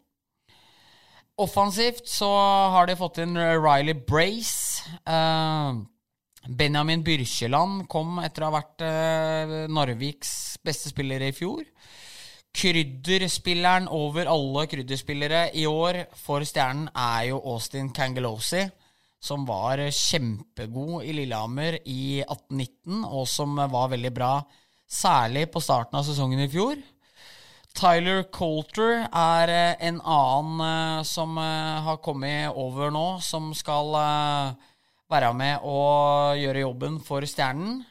[1.46, 2.30] Offensivt så
[2.72, 4.88] har de fått inn Riley Brace.
[5.04, 5.84] Eh,
[6.48, 10.34] Benjamin Byrkjeland kom etter å ha vært eh, Narviks
[10.66, 11.64] beste spiller i fjor.
[12.56, 18.64] Krydderspilleren over alle krydderspillere i år for Stjernen er jo Austin Cangelosi,
[19.20, 24.36] som var kjempegod i Lillehammer i 1819, og som var veldig bra
[24.86, 26.78] særlig på starten av sesongen i fjor.
[27.76, 33.98] Tyler Coulter er eh, en annen eh, som eh, har kommet over nå, som skal
[34.00, 34.70] eh,
[35.16, 37.82] være med og gjøre jobben for Stjernen.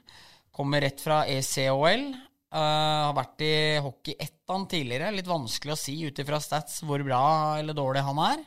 [0.55, 2.07] Kommer rett fra ECHL.
[2.55, 5.11] Uh, har vært i Hockey Ettan tidligere.
[5.17, 7.25] Litt vanskelig å si ut ifra stats hvor bra
[7.59, 8.45] eller dårlig han er.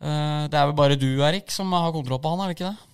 [0.00, 2.72] Uh, det er vel bare du, Erik, som har kontroll på han, er det ikke
[2.72, 2.86] det?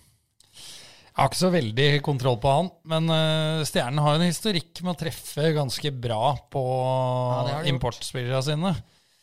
[1.06, 4.92] Jeg har ikke så veldig kontroll på han, men uh, Stjernen har en historikk med
[4.92, 7.70] å treffe ganske bra på gjort.
[7.72, 8.74] importspillerne sine.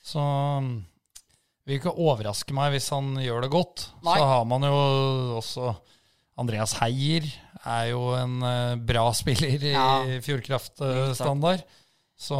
[0.03, 0.23] Så
[1.67, 3.87] vil ikke overraske meg hvis han gjør det godt.
[4.03, 4.17] Nei.
[4.19, 4.75] Så har man jo
[5.39, 5.73] også
[6.41, 7.27] Andreas Heier,
[7.63, 9.87] er jo en uh, bra spiller i Ja.
[10.25, 11.63] Fjordkraft-standard.
[12.23, 12.37] Så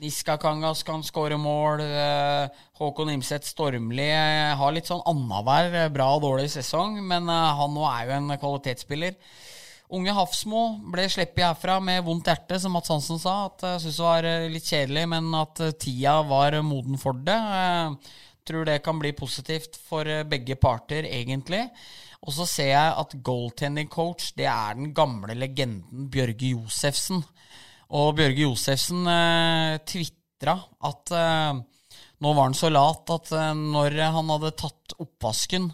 [0.00, 1.80] Niska Kangas kan skåre mål.
[1.82, 2.46] eh,
[2.78, 7.48] Håkon Imset Stormli eh, har litt sånn annenhver eh, bra og dårlig sesong, men eh,
[7.58, 9.16] han nå er jo en kvalitetsspiller.
[9.98, 10.62] Unge Hafsmo
[10.94, 13.50] ble sluppet herfra med vondt hjerte, som Mats Hansen sa.
[13.50, 17.18] At jeg syntes det var eh, litt kjedelig, men at eh, tida var moden for
[17.26, 17.40] det.
[18.50, 21.68] Tror det kan bli positivt for eh, begge parter, egentlig.
[22.26, 27.22] Og så ser jeg at goaltending coach, det er den gamle legenden Bjørge Josefsen.
[27.96, 30.58] Og Bjørge Josefsen eh, tvitra
[30.90, 31.62] at eh,
[32.20, 35.70] nå var han så lat at eh, når han hadde tatt oppvasken,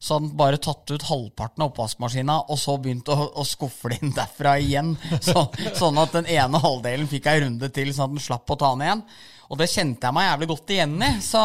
[0.00, 3.92] så hadde han bare tatt ut halvparten av oppvaskmaskina, og så begynt å, å skuffe
[3.92, 4.94] det inn derfra igjen.
[5.26, 5.44] Så,
[5.76, 8.72] sånn at den ene halvdelen fikk ei runde til, sånn at den slapp å ta
[8.72, 9.04] den igjen.
[9.50, 11.10] Og det kjente jeg meg jævlig godt igjen i.
[11.26, 11.40] Så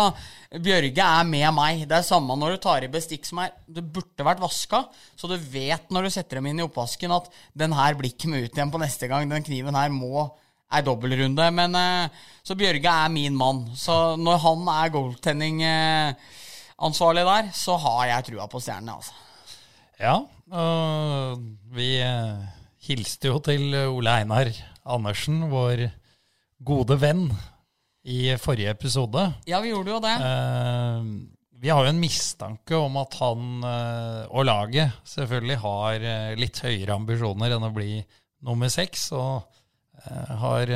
[0.62, 1.88] Bjørge er med meg.
[1.90, 4.84] Det er samme når du tar i bestikk som er Det burde vært vaska,
[5.18, 7.26] så du vet når du setter dem inn i oppvasken at
[7.58, 9.32] den her blir ikke med ut igjen på neste gang.
[9.32, 10.28] Den kniven her må
[10.74, 11.46] ei dobbeltrunde.
[11.58, 12.10] Men eh,
[12.46, 13.60] Så Bjørge er min mann.
[13.78, 19.14] Så når han er goaltending-ansvarlig der, så har jeg trua på stjernene, altså.
[20.00, 20.16] ja,
[20.54, 21.42] og
[21.74, 22.38] vi eh,
[22.86, 24.48] hilste jo til Ole Einar
[24.86, 25.90] Andersen, vår
[26.66, 27.34] gode venn,
[28.06, 29.24] i forrige episode.
[29.50, 30.14] Ja, vi gjorde jo det.
[30.22, 31.08] Eh,
[31.66, 36.60] vi har jo en mistanke om at han eh, og laget selvfølgelig har eh, litt
[36.62, 37.96] høyere ambisjoner enn å bli
[38.46, 39.48] nummer seks, og
[40.04, 40.74] eh, har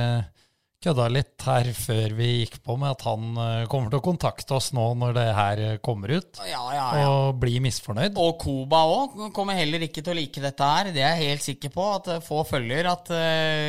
[0.79, 3.33] kødda litt her før vi gikk på med at han
[3.69, 7.09] kommer til å kontakte oss nå når det her kommer ut, Ja, ja, ja.
[7.11, 8.15] og bli misfornøyd.
[8.15, 10.93] Og Koba òg kommer heller ikke til å like dette her.
[10.95, 11.89] Det er jeg helt sikker på.
[11.99, 13.11] At få følger at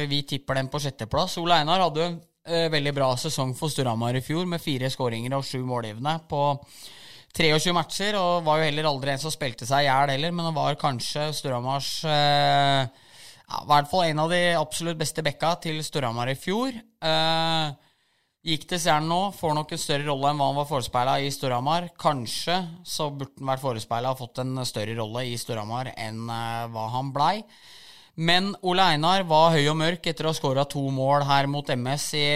[0.08, 1.34] vi tipper dem på sjetteplass.
[1.42, 5.34] Ole Einar hadde jo en veldig bra sesong for Storhamar i fjor, med fire skåringer
[5.36, 6.42] og sju målgivende på
[7.36, 8.16] 23 matcher.
[8.20, 10.80] Og var jo heller aldri en som spilte seg i hjel heller, men han var
[10.80, 12.88] kanskje Storhamars eh,
[13.50, 16.74] ja, I hvert fall en av de absolutt beste bekka til Storhamar i fjor.
[16.74, 17.70] Eh,
[18.40, 21.28] Gikk til Stjernen nå, får nok en større rolle enn hva han var forespeila i
[21.34, 21.90] Storhamar.
[22.00, 22.54] Kanskje
[22.88, 26.86] så burde han vært forespeila og fått en større rolle i Storhamar enn eh, hva
[26.94, 27.34] han blei.
[28.20, 31.64] Men Ole Einar var høy og mørk etter å ha skåra to mål her mot
[31.72, 32.26] MS i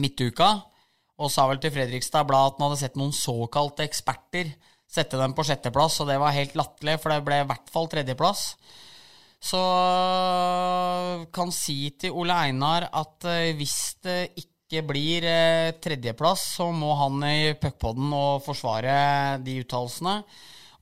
[0.00, 0.48] midtuka.
[1.20, 4.54] Og sa vel til Fredrikstad Blad at han hadde sett noen såkalte eksperter
[4.86, 7.88] sette dem på sjetteplass, og det var helt latterlig, for det ble i hvert fall
[7.90, 8.42] tredjeplass.
[9.46, 9.62] Så
[11.34, 16.94] kan si til Ole Einar at eh, hvis det ikke blir eh, tredjeplass, så må
[16.98, 18.96] han i puckpoden og forsvare
[19.44, 20.16] de uttalelsene.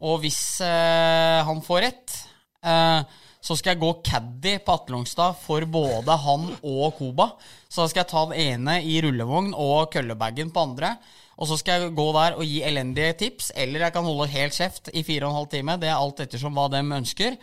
[0.07, 2.17] Og hvis eh, han får rett,
[2.63, 7.35] eh, så skal jeg gå caddy på Atle Longstad for både han og Koba.
[7.68, 10.94] Så da skal jeg ta den ene i rullevogn og køllebagen på andre.
[11.35, 14.57] Og så skal jeg gå der og gi elendige tips, eller jeg kan holde helt
[14.57, 15.78] kjeft i fire og en halv time.
[15.83, 17.37] Det er alt ettersom hva dem ønsker.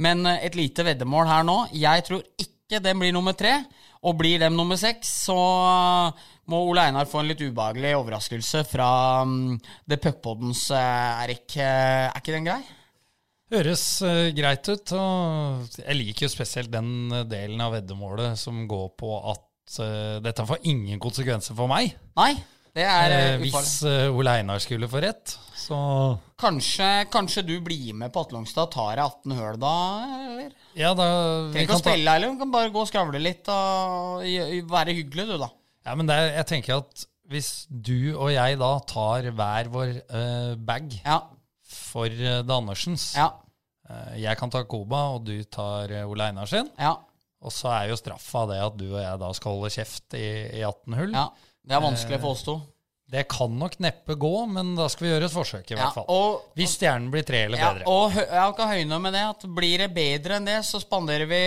[0.00, 1.58] Men eh, et lite veddemål her nå.
[1.76, 3.58] Jeg tror ikke dem blir nummer tre.
[4.02, 8.64] Og blir dem nummer seks, så eh, må Ole Einar få en litt ubehagelig overraskelse
[8.66, 8.88] fra
[9.22, 11.46] um, The Puckpoddens uh, Erik.
[11.54, 12.62] Eh, er ikke den grei?
[13.52, 14.94] Høres eh, greit ut.
[14.96, 20.16] Og jeg liker jo spesielt den eh, delen av veddemålet som går på at uh,
[20.24, 21.92] dette får ingen konsekvenser for meg.
[22.16, 22.32] Nei,
[22.72, 25.76] det er uh, hvis uh, Ole Einar skulle få rett, så
[26.40, 29.76] Kanskje, kanskje du blir med på Atle Longstad og tar deg 18 høl da,
[30.16, 30.48] eller?
[30.72, 31.06] Ja, da
[31.52, 32.32] Trenger ikke å kan ta, spille, eller?
[32.32, 34.24] Du kan bare gå og skravle litt og
[34.72, 35.52] være hyggelig, du, da.
[35.86, 40.52] Ja, men er, jeg tenker at hvis du og jeg da tar hver vår uh,
[40.56, 41.20] bag Ja.
[41.92, 43.28] For eh, det Andersens Ja.
[43.88, 46.68] eh, Jeg kan ta Koba, og du tar eh, Ole Einar sin.
[46.80, 46.96] Ja.
[47.42, 50.26] Og så er jo straffa det at du og jeg da skal holde kjeft i,
[50.58, 51.12] i 18 hull.
[51.16, 51.28] ja.
[51.62, 52.56] Det er vanskelig for oss to.
[53.12, 56.06] Det kan nok neppe gå, men da skal vi gjøre et forsøk, i hvert fall.
[56.10, 57.84] og, Hvis stjernen blir tre eller ja, bedre.
[57.92, 61.28] og jeg jeg kan høyne med det at blir det bedre enn det, så spanderer
[61.30, 61.42] vi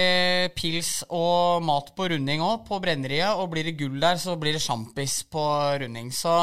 [0.56, 3.34] pils og mat på runding òg, på brenneriet.
[3.42, 5.44] Og blir det gull der, så blir det sjampis på
[5.82, 6.14] runding.
[6.16, 6.36] Så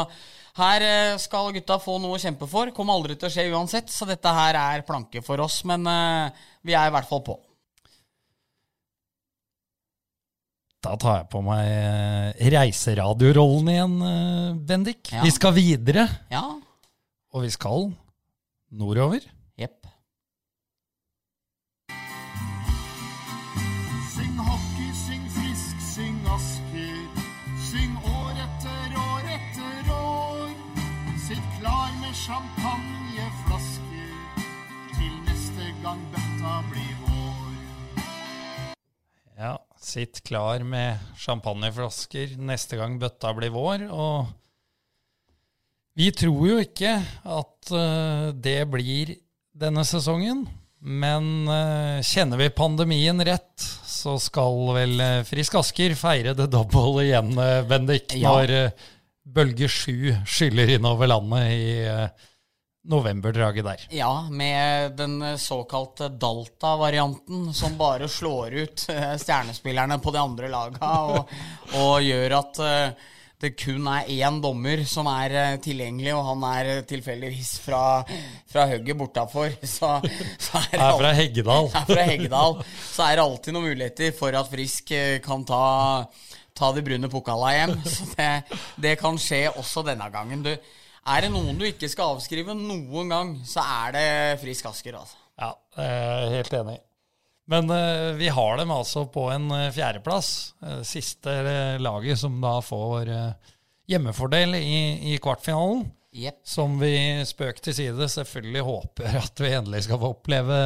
[0.59, 2.73] her eh, skal gutta få noe å kjempe for.
[2.77, 5.63] Kommer aldri til å skje uansett, så dette her er planke for oss.
[5.69, 7.39] Men eh, vi er i hvert fall på.
[10.83, 13.93] Da tar jeg på meg eh, reiseradiorollen igjen,
[14.67, 15.13] Bendik.
[15.15, 15.23] Ja.
[15.23, 16.43] Vi skal videre, Ja.
[17.33, 17.93] og vi skal
[18.75, 19.23] nordover.
[39.93, 43.83] Ja, sitt klar med champagneflasker neste gang bøtta blir vår.
[43.93, 44.31] Og
[45.99, 46.95] vi tror jo ikke
[47.29, 49.13] at eh, det blir
[49.53, 50.47] denne sesongen.
[50.81, 57.05] Men eh, kjenner vi pandemien rett, så skal vel eh, Frisk Asker feire det double
[57.05, 57.37] igjen,
[57.69, 58.33] Bendik, Ja.
[58.33, 58.89] når eh,
[59.23, 61.69] bølge sju skyller innover landet i
[62.83, 63.87] novemberdraget der.
[63.91, 70.93] Ja, med den såkalte Dalta-varianten, som bare slår ut eh, stjernespillerne på de andre laga,
[71.07, 71.35] og,
[71.79, 73.09] og gjør at eh,
[73.43, 77.85] det kun er én dommer som er eh, tilgjengelig, og han er tilfeldigvis fra,
[78.51, 79.55] fra hugget bortafor.
[79.63, 79.95] Så,
[80.43, 81.71] så er Er fra Heggedal.
[81.85, 85.65] er fra Heggedal, så er det alltid noen muligheter for at Frisk kan ta,
[86.51, 87.79] ta de brune pokala hjem.
[87.87, 88.31] Så det,
[88.83, 90.43] det kan skje også denne gangen.
[90.47, 90.55] Du,
[91.03, 94.07] er det noen du ikke skal avskrive noen gang, så er det
[94.43, 94.99] Frisk Asker.
[95.01, 95.19] Altså.
[95.41, 96.79] Ja, er helt enig.
[97.51, 100.29] Men eh, vi har dem altså på en eh, fjerdeplass.
[100.63, 103.57] Eh, siste eh, laget som da får eh,
[103.91, 104.79] hjemmefordel i,
[105.13, 105.89] i kvartfinalen.
[106.13, 106.39] Yep.
[106.45, 110.59] Som vi spøk til side selvfølgelig håper at vi endelig skal få oppleve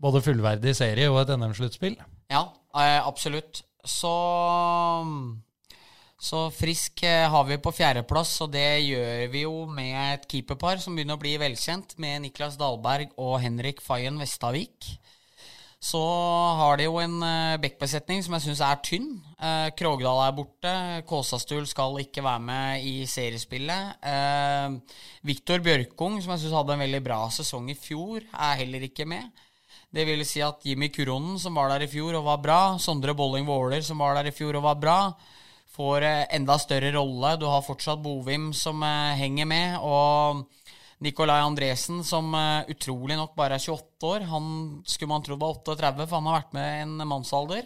[0.00, 1.96] både fullverdig serie og et NM-sluttspill.
[2.32, 2.44] Ja,
[2.76, 3.62] eh, absolutt.
[3.86, 4.12] Så
[6.20, 10.76] så Frisk eh, har vi på fjerdeplass, og det gjør vi jo med et keeperpar
[10.82, 14.90] som begynner å bli velkjent, med Niklas Dahlberg og Henrik Fayen Vestavik.
[15.80, 16.00] Så
[16.60, 19.06] har de jo en uh, backbesetning som jeg syns er tynn.
[19.40, 20.72] Eh, Krogdal er borte.
[21.08, 23.96] Kåsastul skal ikke være med i seriespillet.
[24.04, 24.76] Uh,
[25.24, 29.08] Viktor Bjørkung, som jeg syns hadde en veldig bra sesong i fjor, er heller ikke
[29.08, 29.32] med.
[29.88, 33.16] Det vil si at Jimmy Kuronen, som var der i fjor og var bra, Sondre
[33.16, 35.00] Bolling Våler, som var der i fjor og var bra,
[35.76, 37.36] får eh, enda større rolle.
[37.40, 40.46] Du har fortsatt Bovim som eh, henger med, og
[41.00, 44.26] Nikolai Andresen, som eh, utrolig nok bare er 28 år.
[44.32, 44.48] Han
[44.84, 47.64] skulle man trodd var 38, for han har vært med en mannsalder.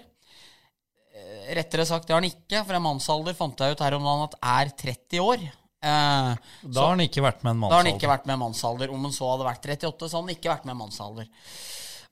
[1.55, 4.25] Rettere sagt, det har han ikke, for en mannsalder fant jeg ut her om dagen
[4.29, 5.45] at er 30 år.
[5.85, 6.31] Eh,
[6.65, 7.71] Da har han ikke vært med en mannsalder.
[7.71, 8.93] da har han ikke vært med en mannsalder.
[8.95, 11.29] Om han så hadde vært 38, så hadde han ikke vært med en mannsalder.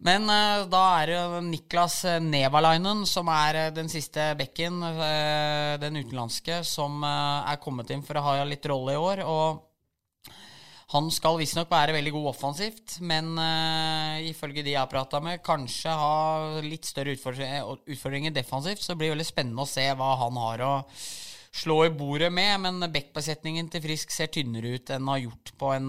[0.02, 5.78] Men uh, da er det Niklas eh, Nevalainen som er eh, den siste bekken, uh,
[5.78, 9.22] den utenlandske, som uh, er kommet inn for å ha litt rolle i år.
[9.22, 10.32] Og
[10.92, 13.30] han skal visstnok være veldig god offensivt, men
[14.28, 18.82] ifølge de jeg har prata med, kanskje ha litt større utfordringer, utfordringer defensivt.
[18.82, 20.74] Så det blir veldig spennende å se hva han har å
[21.62, 22.60] slå i bordet med.
[22.66, 25.88] Men bekkbesetningen til Frisk ser tynnere ut enn den har gjort på en,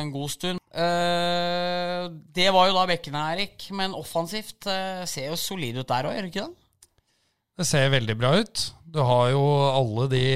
[0.00, 0.62] en god stund.
[0.72, 3.68] Eh, det var jo da bekkene, Erik.
[3.76, 6.64] Men offensivt eh, ser jo solid ut der òg, gjør det ikke det?
[7.58, 8.60] Det ser veldig bra ut.
[8.88, 10.26] Du har jo alle de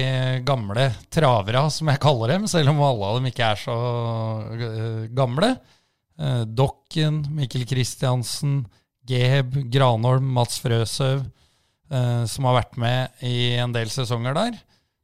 [0.45, 3.77] gamle travera, som jeg kaller dem, selv om alle av dem ikke er så
[4.53, 5.55] øh, gamle.
[6.19, 8.65] Eh, Dokken, Mikkel Kristiansen,
[9.09, 11.23] Geheb, Granholm, Mats Frøsøv,
[11.89, 14.59] eh, som har vært med i en del sesonger der.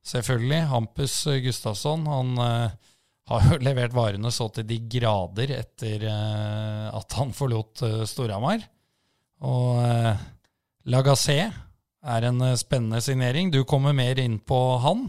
[0.06, 2.06] Selvfølgelig Hampus Gustafsson.
[2.10, 2.78] Han eh,
[3.30, 8.64] har jo levert varene så til de grader etter eh, at han forlot eh, Storhamar.
[9.46, 10.24] Og eh,
[10.90, 13.52] Lagassé er en eh, spennende signering.
[13.54, 15.08] Du kommer mer inn på han.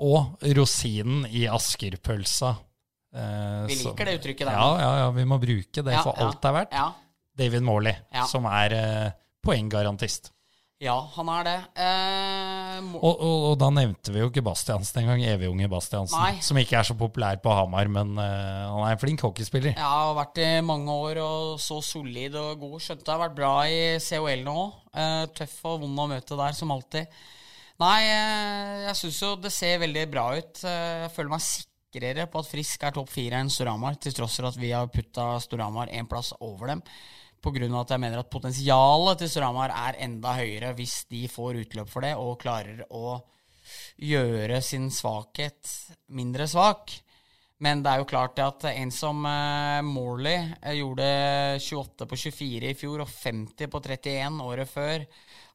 [0.00, 2.54] Og rosinen i Asker-pølsa.
[3.12, 4.56] Eh, Vi liker det uttrykket der.
[4.56, 6.76] Ja, ja, ja, vi må bruke det Ja, for alt det er verdt.
[7.40, 7.96] David Morley,
[8.28, 9.10] som er eh,
[9.44, 10.32] poenggarantist.
[10.80, 11.54] Ja han er det.
[11.84, 16.16] Eh, Og, og, og da nevnte vi jo ikke Bastiansen engang, Evigunge Bastiansen.
[16.18, 16.38] Nei.
[16.44, 19.74] Som ikke er så populær på Hamar, men eh, han er en flink hockeyspiller.
[19.76, 22.78] Ja, har vært i mange år og så solid og god.
[22.84, 25.34] Skjønte det har vært bra i COL nå òg.
[25.36, 27.20] tøff og vond å møte der, som alltid.
[27.80, 30.64] Nei, eh, jeg syns jo det ser veldig bra ut.
[30.68, 34.36] Eh, Jeg føler meg sikrere på at Frisk er topp fire enn Storhamar, til tross
[34.40, 36.82] for at vi har putta Storhamar én plass over dem.
[37.40, 41.88] Av at jeg mener at potensialet til Storhamar er enda høyere hvis de får utløp
[41.88, 43.16] for det og klarer å
[43.96, 45.70] gjøre sin svakhet
[46.12, 46.92] mindre svak.
[47.60, 51.08] Men det er jo klart at en som eh, Morley eh, gjorde
[51.60, 55.04] 28 på 24 i fjor og 50 på 31 året før,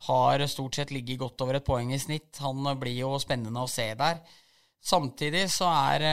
[0.05, 2.37] har stort sett ligget godt over et poeng i snitt.
[2.45, 4.21] Han eh, blir jo spennende å se der.
[4.85, 6.05] Samtidig så er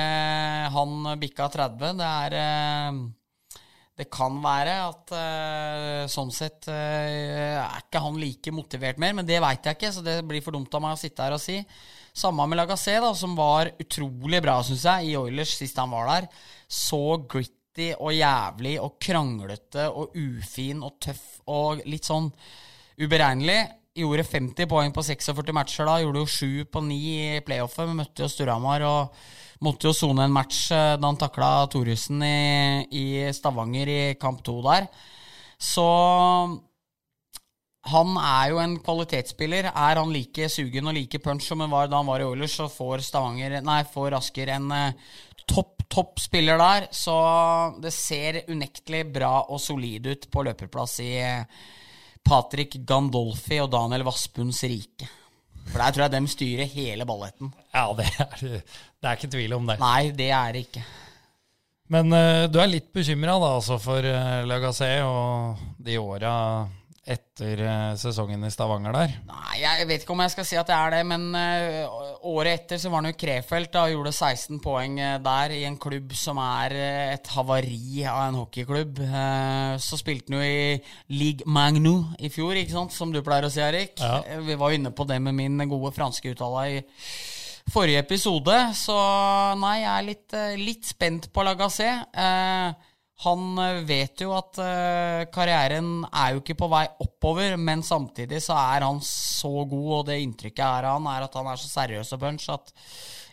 [0.72, 1.98] han bikka 30.
[1.98, 2.36] Det er
[3.92, 9.26] Det kan være at uh, sånn sett uh, er ikke han like motivert mer, men
[9.28, 11.42] det veit jeg ikke, så det blir for dumt av meg å sitte her og
[11.42, 11.58] si.
[12.16, 16.08] Samme med Lagassé, da, som var utrolig bra, syns jeg, i Oilers sist han var
[16.08, 16.30] der.
[16.72, 22.30] Så gritty og jævlig og kranglete og ufin og tøff og litt sånn
[23.00, 23.60] uberegnelig.
[23.96, 25.98] Gjorde 50 poeng på 46 matcher da.
[26.00, 27.00] Gjorde jo 7 på 9
[27.36, 27.88] i playoffet.
[27.88, 29.24] Vi møtte jo Storhamar og
[29.62, 34.42] måtte jo sone en match eh, da han takla Thoresen i, i Stavanger i kamp
[34.46, 34.88] 2 der.
[35.62, 35.86] Så
[37.92, 39.70] han er jo en kvalitetsspiller.
[39.70, 42.56] Er han like sugen og like punch som han var da han var i Oilers,
[42.58, 45.14] så får Stavanger Nei, får Asker en eh,
[45.50, 46.88] topp, topp spiller der.
[46.94, 47.16] Så
[47.82, 51.64] det ser unektelig bra og solid ut på løperplass i eh,
[52.22, 55.10] Patrick Gandolfi og Daniel Vassbunds rike.
[55.70, 57.52] For der tror jeg de styrer hele balletten.
[57.72, 59.78] Ja, det er, det er ikke tvil om det.
[59.82, 60.84] Nei, det er det ikke.
[61.92, 66.34] Men uh, du er litt bekymra da, altså for uh, Lagassé og de åra
[67.02, 69.14] etter eh, sesongen i Stavanger der.
[69.26, 71.96] Nei, jeg vet ikke om jeg skal si at det er det, men øh,
[72.30, 75.78] året etter så var han jo Krefeld og gjorde 16 poeng øh, der i en
[75.82, 76.76] klubb som er
[77.16, 79.02] et havari av en hockeyklubb.
[79.02, 80.78] Eh, så spilte han jo i
[81.18, 83.96] Ligue Magnou i fjor, ikke sant, som du pleier å si, Erik.
[83.98, 84.20] Ja.
[84.22, 86.80] Eh, Vi var jo inne på det med min gode franske uttale i
[87.72, 88.94] forrige episode, så
[89.58, 91.90] nei, jeg er litt, litt spent på Lagassé.
[92.14, 92.88] Eh,
[93.22, 98.42] han eh, vet jo at eh, karrieren er jo ikke på vei oppover, men samtidig
[98.42, 101.70] så er han så god, og det inntrykket er han, er at han er så
[101.70, 102.74] seriøs og punch at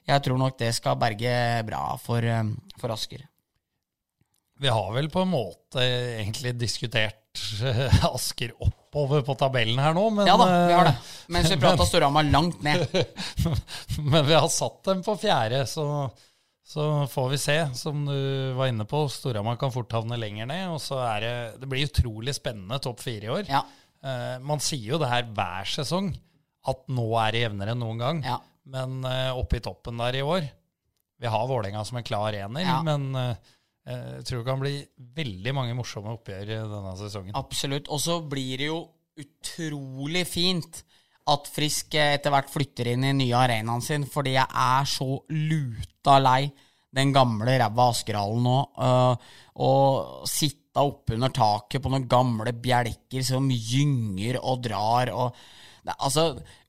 [0.10, 1.34] jeg tror nok det skal berge
[1.68, 3.26] bra for, eh, for Asker.
[4.60, 5.84] Vi har vel på en måte
[6.20, 7.16] egentlig diskutert
[8.10, 10.96] Asker oppover på tabellen her nå, men, Ja da, vi har det.
[11.32, 12.84] Mens vi prata Storhamar langt ned.
[14.12, 15.86] men vi har satt dem på fjerde, så,
[16.70, 17.58] så får vi se.
[17.74, 20.68] Som du var inne på, Storhamar kan fort havne lenger ned.
[20.76, 23.50] Og så er det Det blir utrolig spennende topp fire i år.
[23.50, 23.64] Ja.
[24.06, 26.12] Eh, man sier jo det her hver sesong,
[26.70, 28.22] at nå er det jevnere enn noen gang.
[28.28, 28.38] Ja.
[28.70, 30.44] Men uh, oppe i toppen der i år
[31.18, 32.76] Vi har Vålerenga som en klar ener, Ja.
[32.86, 33.48] men eh,
[33.90, 34.74] jeg tror det kan bli
[35.18, 37.34] veldig mange morsomme oppgjør denne sesongen.
[37.40, 37.90] Absolutt.
[37.90, 38.84] Og så blir det jo
[39.18, 40.84] utrolig fint
[41.34, 45.22] at Frisk eh, etter hvert flytter inn i nye arenaen sin, fordi jeg er så
[45.34, 46.50] luta lei
[46.96, 48.58] den gamle ræva Askerhallen nå.
[48.80, 55.36] Uh, og sitta oppunder taket på noen gamle bjelker som gynger og drar og
[55.86, 56.24] det, Altså,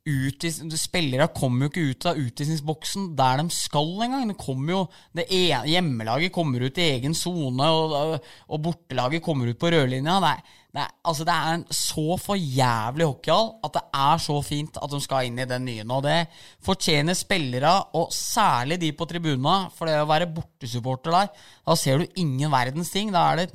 [0.06, 4.30] utis, spillere kommer jo ikke ut av utvisningsboksen der de skal engang.
[4.30, 4.82] Det kommer jo,
[5.16, 10.20] det ene, hjemmelaget kommer ut i egen sone, og, og bortelaget kommer ut på rødlinja.
[10.22, 14.20] Det er, det, er, altså det er en så for jævlig hockeyhall at det er
[14.22, 15.98] så fint at de skal inn i den nye nå.
[16.04, 16.18] Det
[16.66, 19.56] fortjener spillere, og særlig de på tribuna.
[19.74, 21.34] For det å være bortesupporter der,
[21.66, 23.10] da ser du ingen verdens ting.
[23.14, 23.48] Da er det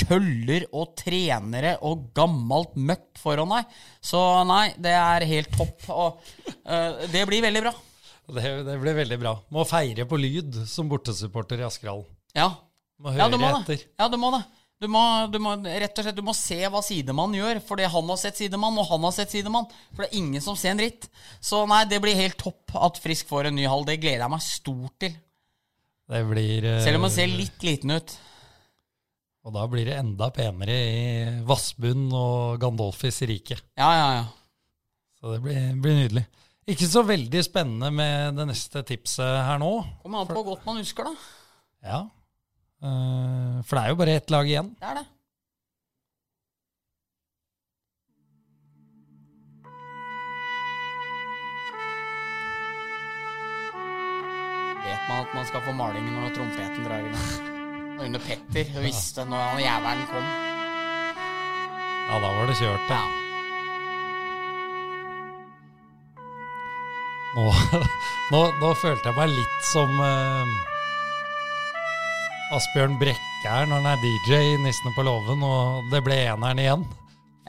[0.00, 3.76] køller og trenere og gammelt møkk foran deg.
[3.98, 5.90] Så nei, det er helt topp.
[5.90, 6.22] Og
[6.70, 7.74] uh, det blir veldig bra.
[8.30, 9.34] Det, det blir veldig bra.
[9.50, 12.06] Må feire på lyd som bortesupporter i Askerhallen.
[12.38, 12.52] Ja.
[13.00, 13.60] Må ja, høre du må det.
[13.64, 13.86] etter.
[13.98, 14.44] Ja, du må det.
[14.80, 18.06] Du må, du må, rett og slett, du må se hva sidemann gjør, fordi han
[18.08, 19.66] har sett sidemann, og han har sett sidemann.
[19.92, 21.10] For det er ingen som ser en dritt.
[21.44, 23.84] Så nei, det blir helt topp at Frisk får en ny hall.
[23.84, 25.18] Det gleder jeg meg stort til.
[26.10, 28.14] Det blir eh, Selv om han ser litt liten ut.
[29.44, 31.02] Og da blir det enda penere i
[31.48, 33.58] Vassbunn og Gandolfis rike.
[33.76, 34.24] Ja, ja, ja.
[35.20, 36.24] Så det blir, blir nydelig.
[36.70, 39.74] Ikke så veldig spennende med det neste tipset her nå.
[40.00, 41.30] Kommer an på hvor godt man husker, da.
[41.84, 42.00] Ja.
[42.82, 44.70] Eh, for det er jo bare ett lag igjen.
[44.80, 45.06] Det er det.
[54.84, 57.48] Vet man at man skal få maling når trompeten drar i gang?
[57.98, 60.28] Og under Petter visste når han jævelen kom.
[62.10, 63.00] Ja, da var det kjørt, Ja.
[63.00, 63.16] ja.
[67.36, 67.44] Nå,
[68.32, 70.56] nå, nå følte jeg meg litt som eh,
[72.56, 76.58] Asbjørn Brekke her når han er DJ i Nissene på låven, og det ble eneren
[76.62, 76.82] igjen.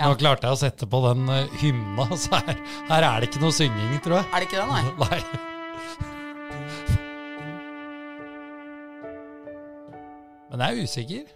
[0.01, 2.57] Nå klarte jeg å sette på den uh, hymna, så her,
[2.89, 4.27] her er det ikke noe synging, tror jeg.
[4.31, 4.83] Er det ikke det, nei?
[5.05, 5.21] Nei.
[10.51, 11.29] Men jeg er usikker.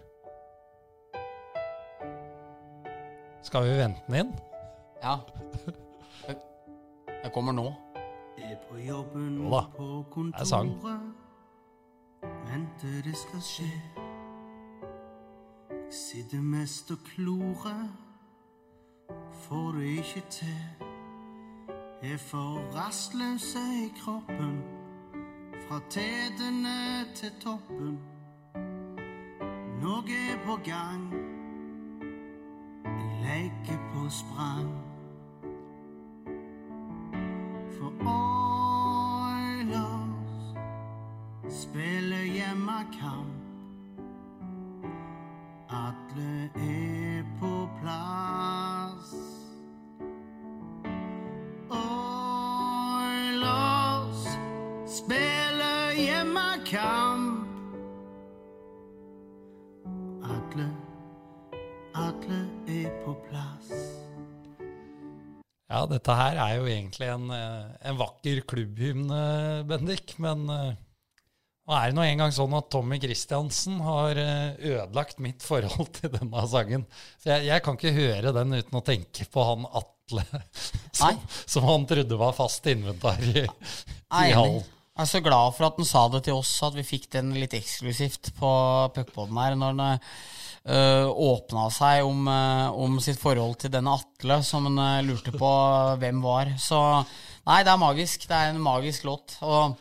[3.46, 4.32] Skal vi vente den inn?
[5.02, 5.14] Ja.
[6.26, 6.42] Det-
[7.22, 7.68] Det kommer nå.
[8.38, 9.86] Er på jobben Jo da, på
[10.26, 10.68] det er sang.
[12.52, 13.72] Venter det skal skje.
[15.70, 17.88] Jeg sitter mest og klorer.
[19.32, 20.86] Får det ikke til.
[22.02, 24.62] Er for rastløse i kroppen.
[25.68, 27.98] Fra tetene til toppen.
[29.82, 31.12] Noe er på gang.
[32.84, 34.70] Jeg leker på sprang.
[37.78, 40.05] For Oilers
[41.50, 43.34] spiller hjemmekamp.
[45.70, 49.12] Atle er på plass.
[52.96, 53.46] Oilers
[54.90, 57.46] spiller hjemmekamp.
[60.26, 60.68] Atle,
[61.94, 63.70] Atle er på plass.
[65.66, 70.48] Ja, dette her er jo egentlig en, eh, en vakker klubbhymne, Bendik, men
[71.66, 75.90] eh, nå er det nå engang sånn at Tommy Christiansen har eh, ødelagt mitt forhold
[75.98, 76.86] til denne sangen.
[77.18, 80.24] Så jeg, jeg kan ikke høre den uten å tenke på han Atle,
[80.98, 84.64] som, som han trodde var fast inventar i, i hallen.
[84.96, 87.34] Jeg er så glad for at han sa det til oss, at vi fikk den
[87.36, 88.50] litt eksklusivt på
[88.96, 89.56] puckpoden her.
[89.60, 89.98] Når han
[90.72, 95.34] øh, åpna seg om, øh, om sitt forhold til denne Atle, som han øh, lurte
[95.36, 95.50] på
[96.00, 96.54] hvem var.
[96.56, 96.80] Så
[97.44, 98.24] nei, det er magisk.
[98.24, 99.36] Det er en magisk låt.
[99.44, 99.76] Og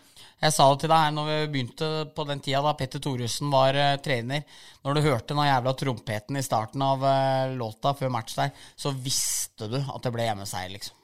[0.46, 3.52] jeg sa det til deg her når vi begynte på den tida da Petter Thoresen
[3.54, 4.44] var uh, trener.
[4.86, 8.94] Når du hørte den jævla trompeten i starten av uh, låta før match der, så
[8.94, 10.98] visste du at det ble hjemmeseier, liksom.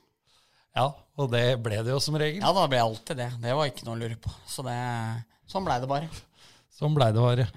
[0.78, 0.88] Ja,
[1.20, 2.39] og det ble det jo som regel.
[2.44, 3.30] Ja, da ble alltid det.
[3.44, 4.32] Det var ikke noe å lure på.
[4.48, 4.76] Så det,
[5.52, 6.12] sånn blei det bare.
[6.82, 7.48] Sånn blei det bare.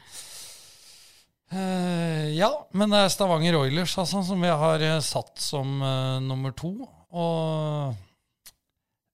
[1.55, 5.79] Uh, ja, men det er Stavanger Oilers altså, som vi har satt som
[6.27, 6.75] nummer to.
[7.15, 7.95] Og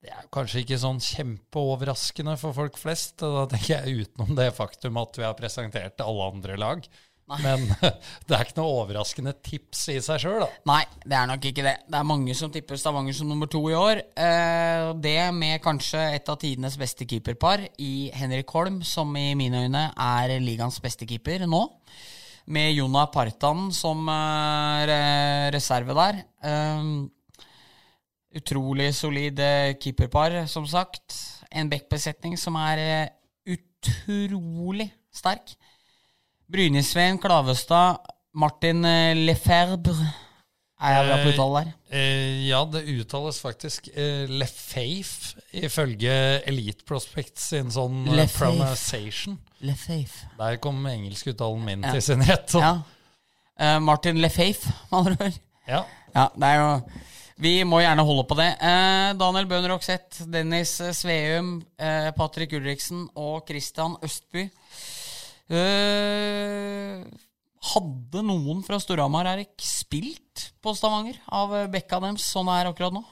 [0.00, 3.20] det er kanskje ikke sånn kjempeoverraskende for folk flest.
[3.20, 6.86] Da tenker jeg utenom det faktum at vi har presentert alle andre lag.
[7.38, 7.66] Men
[8.26, 10.48] det er ikke noe overraskende tips i seg sjøl, da.
[10.70, 11.76] Nei, det er nok ikke det.
[11.86, 14.00] Det er mange som tipper Stavanger som nummer to i år.
[14.24, 19.66] Eh, det med kanskje et av tidenes beste keeperpar i Henrik Holm, som i mine
[19.66, 21.66] øyne er ligaens beste keeper nå.
[22.50, 24.96] Med Jona Partan som eh,
[25.54, 26.24] reserve der.
[28.36, 31.16] Utrolig solid eh, keeperpar, som sagt.
[31.50, 35.56] En backbesetning som er eh, utrolig sterk.
[36.50, 37.98] Brynesveen, Klavestad,
[38.38, 40.06] Martin eh, Lefebvre
[40.80, 41.72] Er jeg bra på uttale der?
[41.90, 43.90] Eh, ja, det uttales faktisk
[44.30, 46.14] Lefeif, ifølge
[46.48, 48.06] Elite Prospects sin sånn
[48.38, 49.36] pronunciation.
[49.66, 50.22] Lefeif.
[50.38, 51.92] Der kom engelskuttalen min Ja.
[51.98, 52.54] til sin rett.
[52.54, 52.76] Ja.
[53.82, 55.40] Martin Lefeif, med andre ord.
[55.68, 55.82] Ja.
[56.14, 56.70] Ja, det er jo
[57.40, 58.50] Vi må gjerne holde på det.
[58.60, 64.44] Eh, Daniel Bøhn Rokseth, Dennis Sveum, eh, Patrick Ulriksen og Christian Østby.
[65.50, 67.00] Eh,
[67.72, 72.94] hadde noen fra Storhamar Erik spilt på Stavanger av bekka deres sånn det er akkurat
[72.98, 73.02] nå?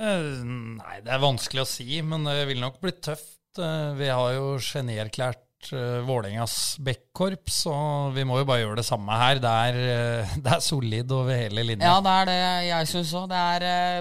[0.00, 3.58] Eh, Nei, det er vanskelig å si, men det vil nok bli tøft.
[3.58, 5.42] Eh, Vi har jo genierklært
[5.72, 9.42] uh, Vålerengas backkorps, og vi må jo bare gjøre det samme her.
[9.42, 9.80] Det er,
[10.24, 11.90] uh, det er solid over hele linja.
[11.90, 12.38] Ja, det er det
[12.70, 13.36] jeg syns òg.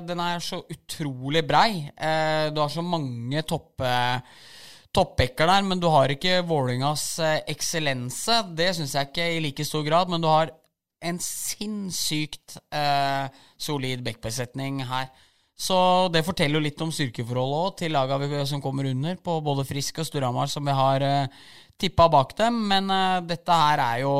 [0.07, 1.83] Den er så utrolig brei.
[1.95, 3.91] Uh, du har så mange toppe
[4.95, 8.41] toppbacker der, men du har ikke Vålerengas eh, eksellense.
[8.57, 10.53] Det syns jeg ikke i like stor grad, men du har
[11.05, 13.29] en sinnssykt eh,
[13.61, 15.11] solid backbesetning her.
[15.59, 15.77] Så
[16.13, 19.99] det forteller jo litt om styrkeforholdet òg til laga som kommer under, på både Frisk
[19.99, 21.41] og Storhamar, som vi har eh,
[21.75, 22.61] tippa bak dem.
[22.71, 24.15] Men eh, dette her er jo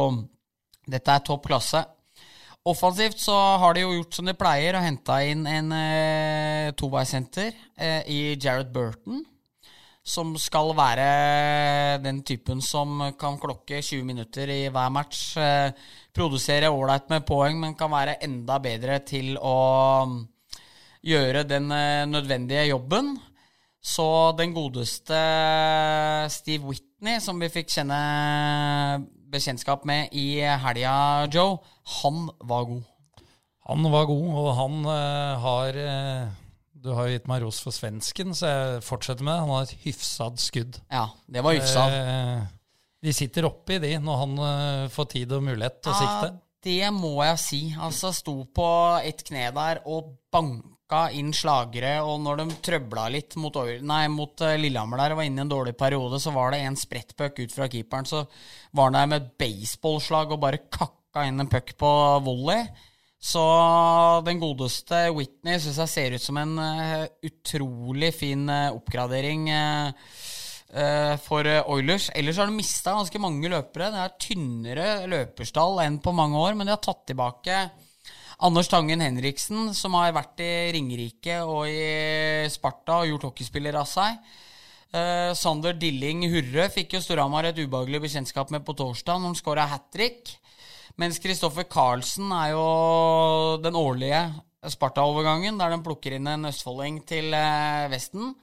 [0.89, 1.83] Dette er topp klasse.
[2.65, 7.53] Offensivt så har de jo gjort som de pleier, og henta inn en eh, toveissenter
[7.77, 9.21] eh, i Jared Burton.
[10.03, 11.05] Som skal være
[12.01, 15.37] den typen som kan klokke 20 minutter i hver match.
[15.37, 15.71] Eh,
[16.11, 19.55] produsere ålreit med poeng, men kan være enda bedre til å
[21.05, 23.17] gjøre den eh, nødvendige jobben.
[23.79, 25.19] Så den godeste
[26.29, 27.99] Steve Whitney, som vi fikk kjenne
[29.31, 31.57] bekjentskap med i helga, Joe,
[32.01, 32.83] han var god.
[33.69, 36.31] Han var god, og han uh, har uh,
[36.73, 39.43] Du har jo gitt meg ros for svensken, så jeg fortsetter med det.
[39.45, 40.81] Han har et hyfsad skudd.
[40.91, 41.95] Ja, det var hyfsad.
[41.95, 42.47] Uh,
[43.05, 44.39] de sitter oppi de når han
[44.91, 46.33] får tid og mulighet til å sikte.
[46.67, 47.61] Det må jeg si.
[47.79, 48.67] Altså, sto på
[49.07, 50.78] et kne der og banka
[51.13, 55.27] inn slagere, og når de trøbla litt mot, nei, mot eh, Lillehammer der og var
[55.29, 58.23] inne i en dårlig periode, så var det en sprettpuck ut fra keeperen, så
[58.73, 61.91] var han der med et baseballslag og bare kakka inn en puck på
[62.25, 62.65] volley.
[63.19, 63.43] Så
[64.25, 69.49] den godeste Whitney syns jeg ser ut som en eh, utrolig fin eh, oppgradering.
[71.25, 72.11] for Oilers.
[72.13, 73.87] Ellers har de mista ganske mange løpere.
[73.89, 77.63] Det er tynnere løperstall enn på mange år, men de har tatt tilbake
[78.39, 83.87] Anders Tangen Henriksen, som har vært i Ringerike og i Sparta og gjort hockeyspiller av
[83.89, 84.15] seg.
[84.95, 89.39] Uh, Sander Dilling Hurre fikk jo Storhamar et ubehagelig bekjentskap med på torsdag når han
[89.41, 90.31] skåra hat trick.
[90.99, 92.63] Mens Kristoffer Carlsen er jo
[93.63, 94.23] den årlige
[94.71, 98.33] Sparta-overgangen, der de plukker inn en østfolding til uh, Vesten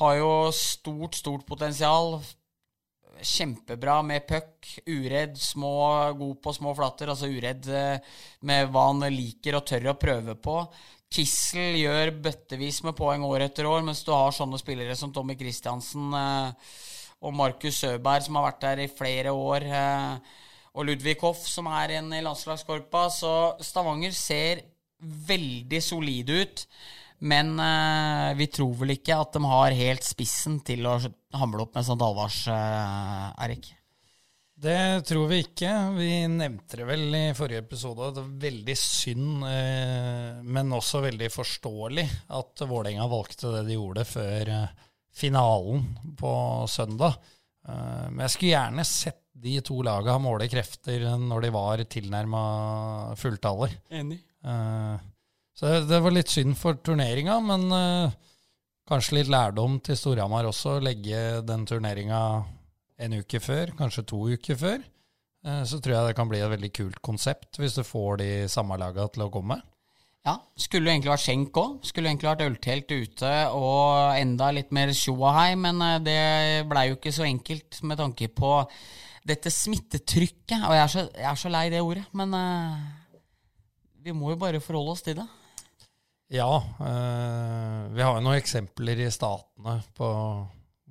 [0.00, 2.18] har jo stort, stort potensial.
[3.20, 4.68] Kjempebra med puck.
[4.86, 5.74] Uredd, små,
[6.18, 7.12] god på små flater.
[7.12, 8.16] Altså uredd eh,
[8.48, 10.58] med hva han liker og tør å prøve på.
[11.14, 15.36] Kissel gjør bøttevis med poeng år etter år, mens du har sånne spillere som Tommy
[15.38, 16.72] Christiansen eh,
[17.24, 20.34] og Markus Søberg, som har vært der i flere år, eh,
[20.74, 23.06] og Ludvig Hoff, som er en i landslagskorpa.
[23.14, 24.64] Så Stavanger ser
[25.28, 26.66] veldig solide ut.
[27.24, 30.98] Men eh, vi tror vel ikke at de har helt spissen til å
[31.38, 33.70] hamle opp med sånt Alvars, eh, Erik.
[34.64, 35.70] Det tror vi ikke.
[35.96, 38.12] Vi nevnte det vel i forrige episode.
[38.14, 42.04] Det er veldig synd, eh, men også veldig forståelig,
[42.38, 45.88] at Vålerenga valgte det de gjorde før eh, finalen
[46.20, 46.34] på
[46.70, 47.18] søndag.
[47.66, 52.44] Eh, Men jeg skulle gjerne sett de to laga måle krefter når de var tilnærma
[53.20, 53.74] fulltaller.
[53.90, 54.20] Enig.
[54.44, 54.96] Eh,
[55.54, 58.14] Så det, det var litt synd for turneringa, men uh,
[58.90, 60.80] kanskje litt lærdom til Storhamar også.
[60.82, 62.22] Legge den turneringa
[63.04, 64.82] en uke før, kanskje to uker før.
[65.46, 68.32] Uh, Så tror jeg det kan bli et veldig kult konsept, hvis du får de
[68.50, 69.60] samme laga til å komme.
[70.24, 71.72] Ja, skulle egentlig vært skjenk òg.
[71.84, 76.20] Skulle egentlig vært øltelt ute og enda litt mer tjoahei, men eh, det
[76.70, 78.54] blei jo ikke så enkelt med tanke på
[79.28, 80.64] dette smittetrykket.
[80.64, 83.20] Og jeg er så, jeg er så lei det ordet, men uh,
[84.00, 85.28] vi må jo bare forholde oss til det.
[86.32, 90.08] Ja, eh, vi har jo noen eksempler i statene på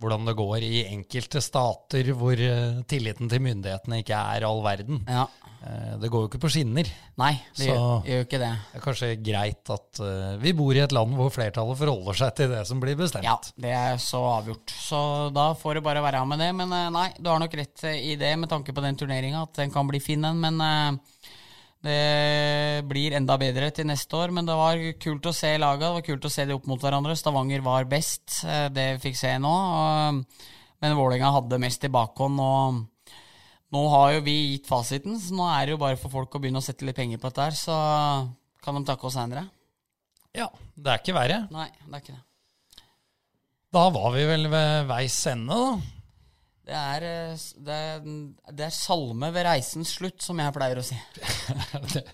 [0.03, 4.99] hvordan det går i enkelte stater hvor eh, tilliten til myndighetene ikke er all verden.
[5.07, 5.23] Ja.
[5.63, 6.89] Eh, det går jo ikke på skinner.
[7.21, 8.51] Nei, det Så- gjør, jo ikke det.
[8.73, 12.35] Det er kanskje greit at eh, vi bor i et land hvor flertallet forholder seg
[12.35, 13.23] til det som blir bestemt.
[13.25, 14.75] Ja, det er så avgjort.
[14.75, 15.01] Så
[15.33, 16.51] da får det bare være med det.
[16.61, 19.71] Men nei, du har nok rett i det med tanke på den turneringa, at den
[19.71, 20.39] kan bli fin en.
[20.43, 20.99] Men
[21.83, 24.31] det blir enda bedre til neste år.
[24.35, 26.81] Men det var kult å se laga, det var kult å se de opp mot
[26.81, 27.17] hverandre.
[27.19, 29.55] Stavanger var best, eh, det vi fikk se nå.
[30.83, 32.39] Men Vålerenga hadde mest i bakhånd.
[32.39, 32.83] og
[33.73, 36.41] nå har jo vi gitt fasiten, så nå er det jo bare for folk å
[36.41, 37.77] begynne å sette litt penger på dette her, så
[38.61, 39.47] kan de takke oss seinere.
[40.33, 40.45] Ja,
[40.77, 41.39] det er ikke verre.
[41.53, 42.83] Nei, det er ikke det.
[43.73, 46.02] Da var vi vel ved veis ende, da.
[46.63, 48.05] Det er, eh, det, er,
[48.55, 50.95] det er salme ved reisens slutt, som jeg pleier å si.
[51.93, 52.05] Det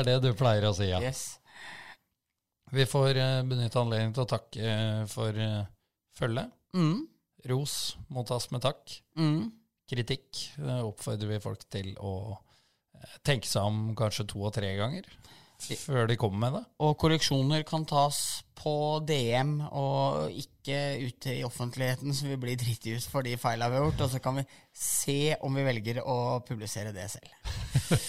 [0.00, 1.00] er det du pleier å si, ja.
[1.04, 1.36] Yes.
[2.72, 5.36] Vi får eh, benytte anledningen til å takke eh, for
[6.18, 6.52] følget.
[6.76, 7.04] Mm,
[7.52, 7.74] Ros
[8.12, 8.98] mottas med takk.
[9.20, 9.40] mm.
[9.88, 10.36] Kritikk
[10.84, 12.10] oppfordrer vi folk til å
[13.24, 15.06] tenke seg om kanskje to og tre ganger
[15.58, 16.64] før de kommer med det.
[16.84, 18.20] Og korreksjoner kan tas
[18.58, 18.74] på
[19.06, 23.78] DM og ikke ute i offentligheten, så vi blir driti ut for de feila vi
[23.78, 24.06] har gjort.
[24.06, 27.34] Og så kan vi se om vi velger å publisere det selv.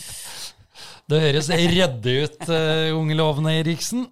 [1.10, 4.06] Det høres redde ut, uh, unge lovende Eriksen.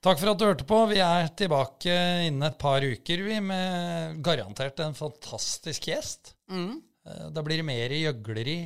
[0.00, 0.78] Takk for at du hørte på.
[0.88, 1.92] Vi er tilbake
[2.24, 6.32] innen et par uker vi med garantert en fantastisk gjest.
[6.48, 6.78] Mm.
[7.04, 8.62] Eh, Da blir det mer gjøgleri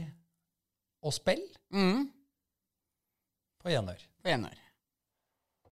[1.04, 1.42] og spill
[1.74, 2.06] Mm.
[3.64, 4.04] På gjenhør.
[4.22, 4.63] På enør.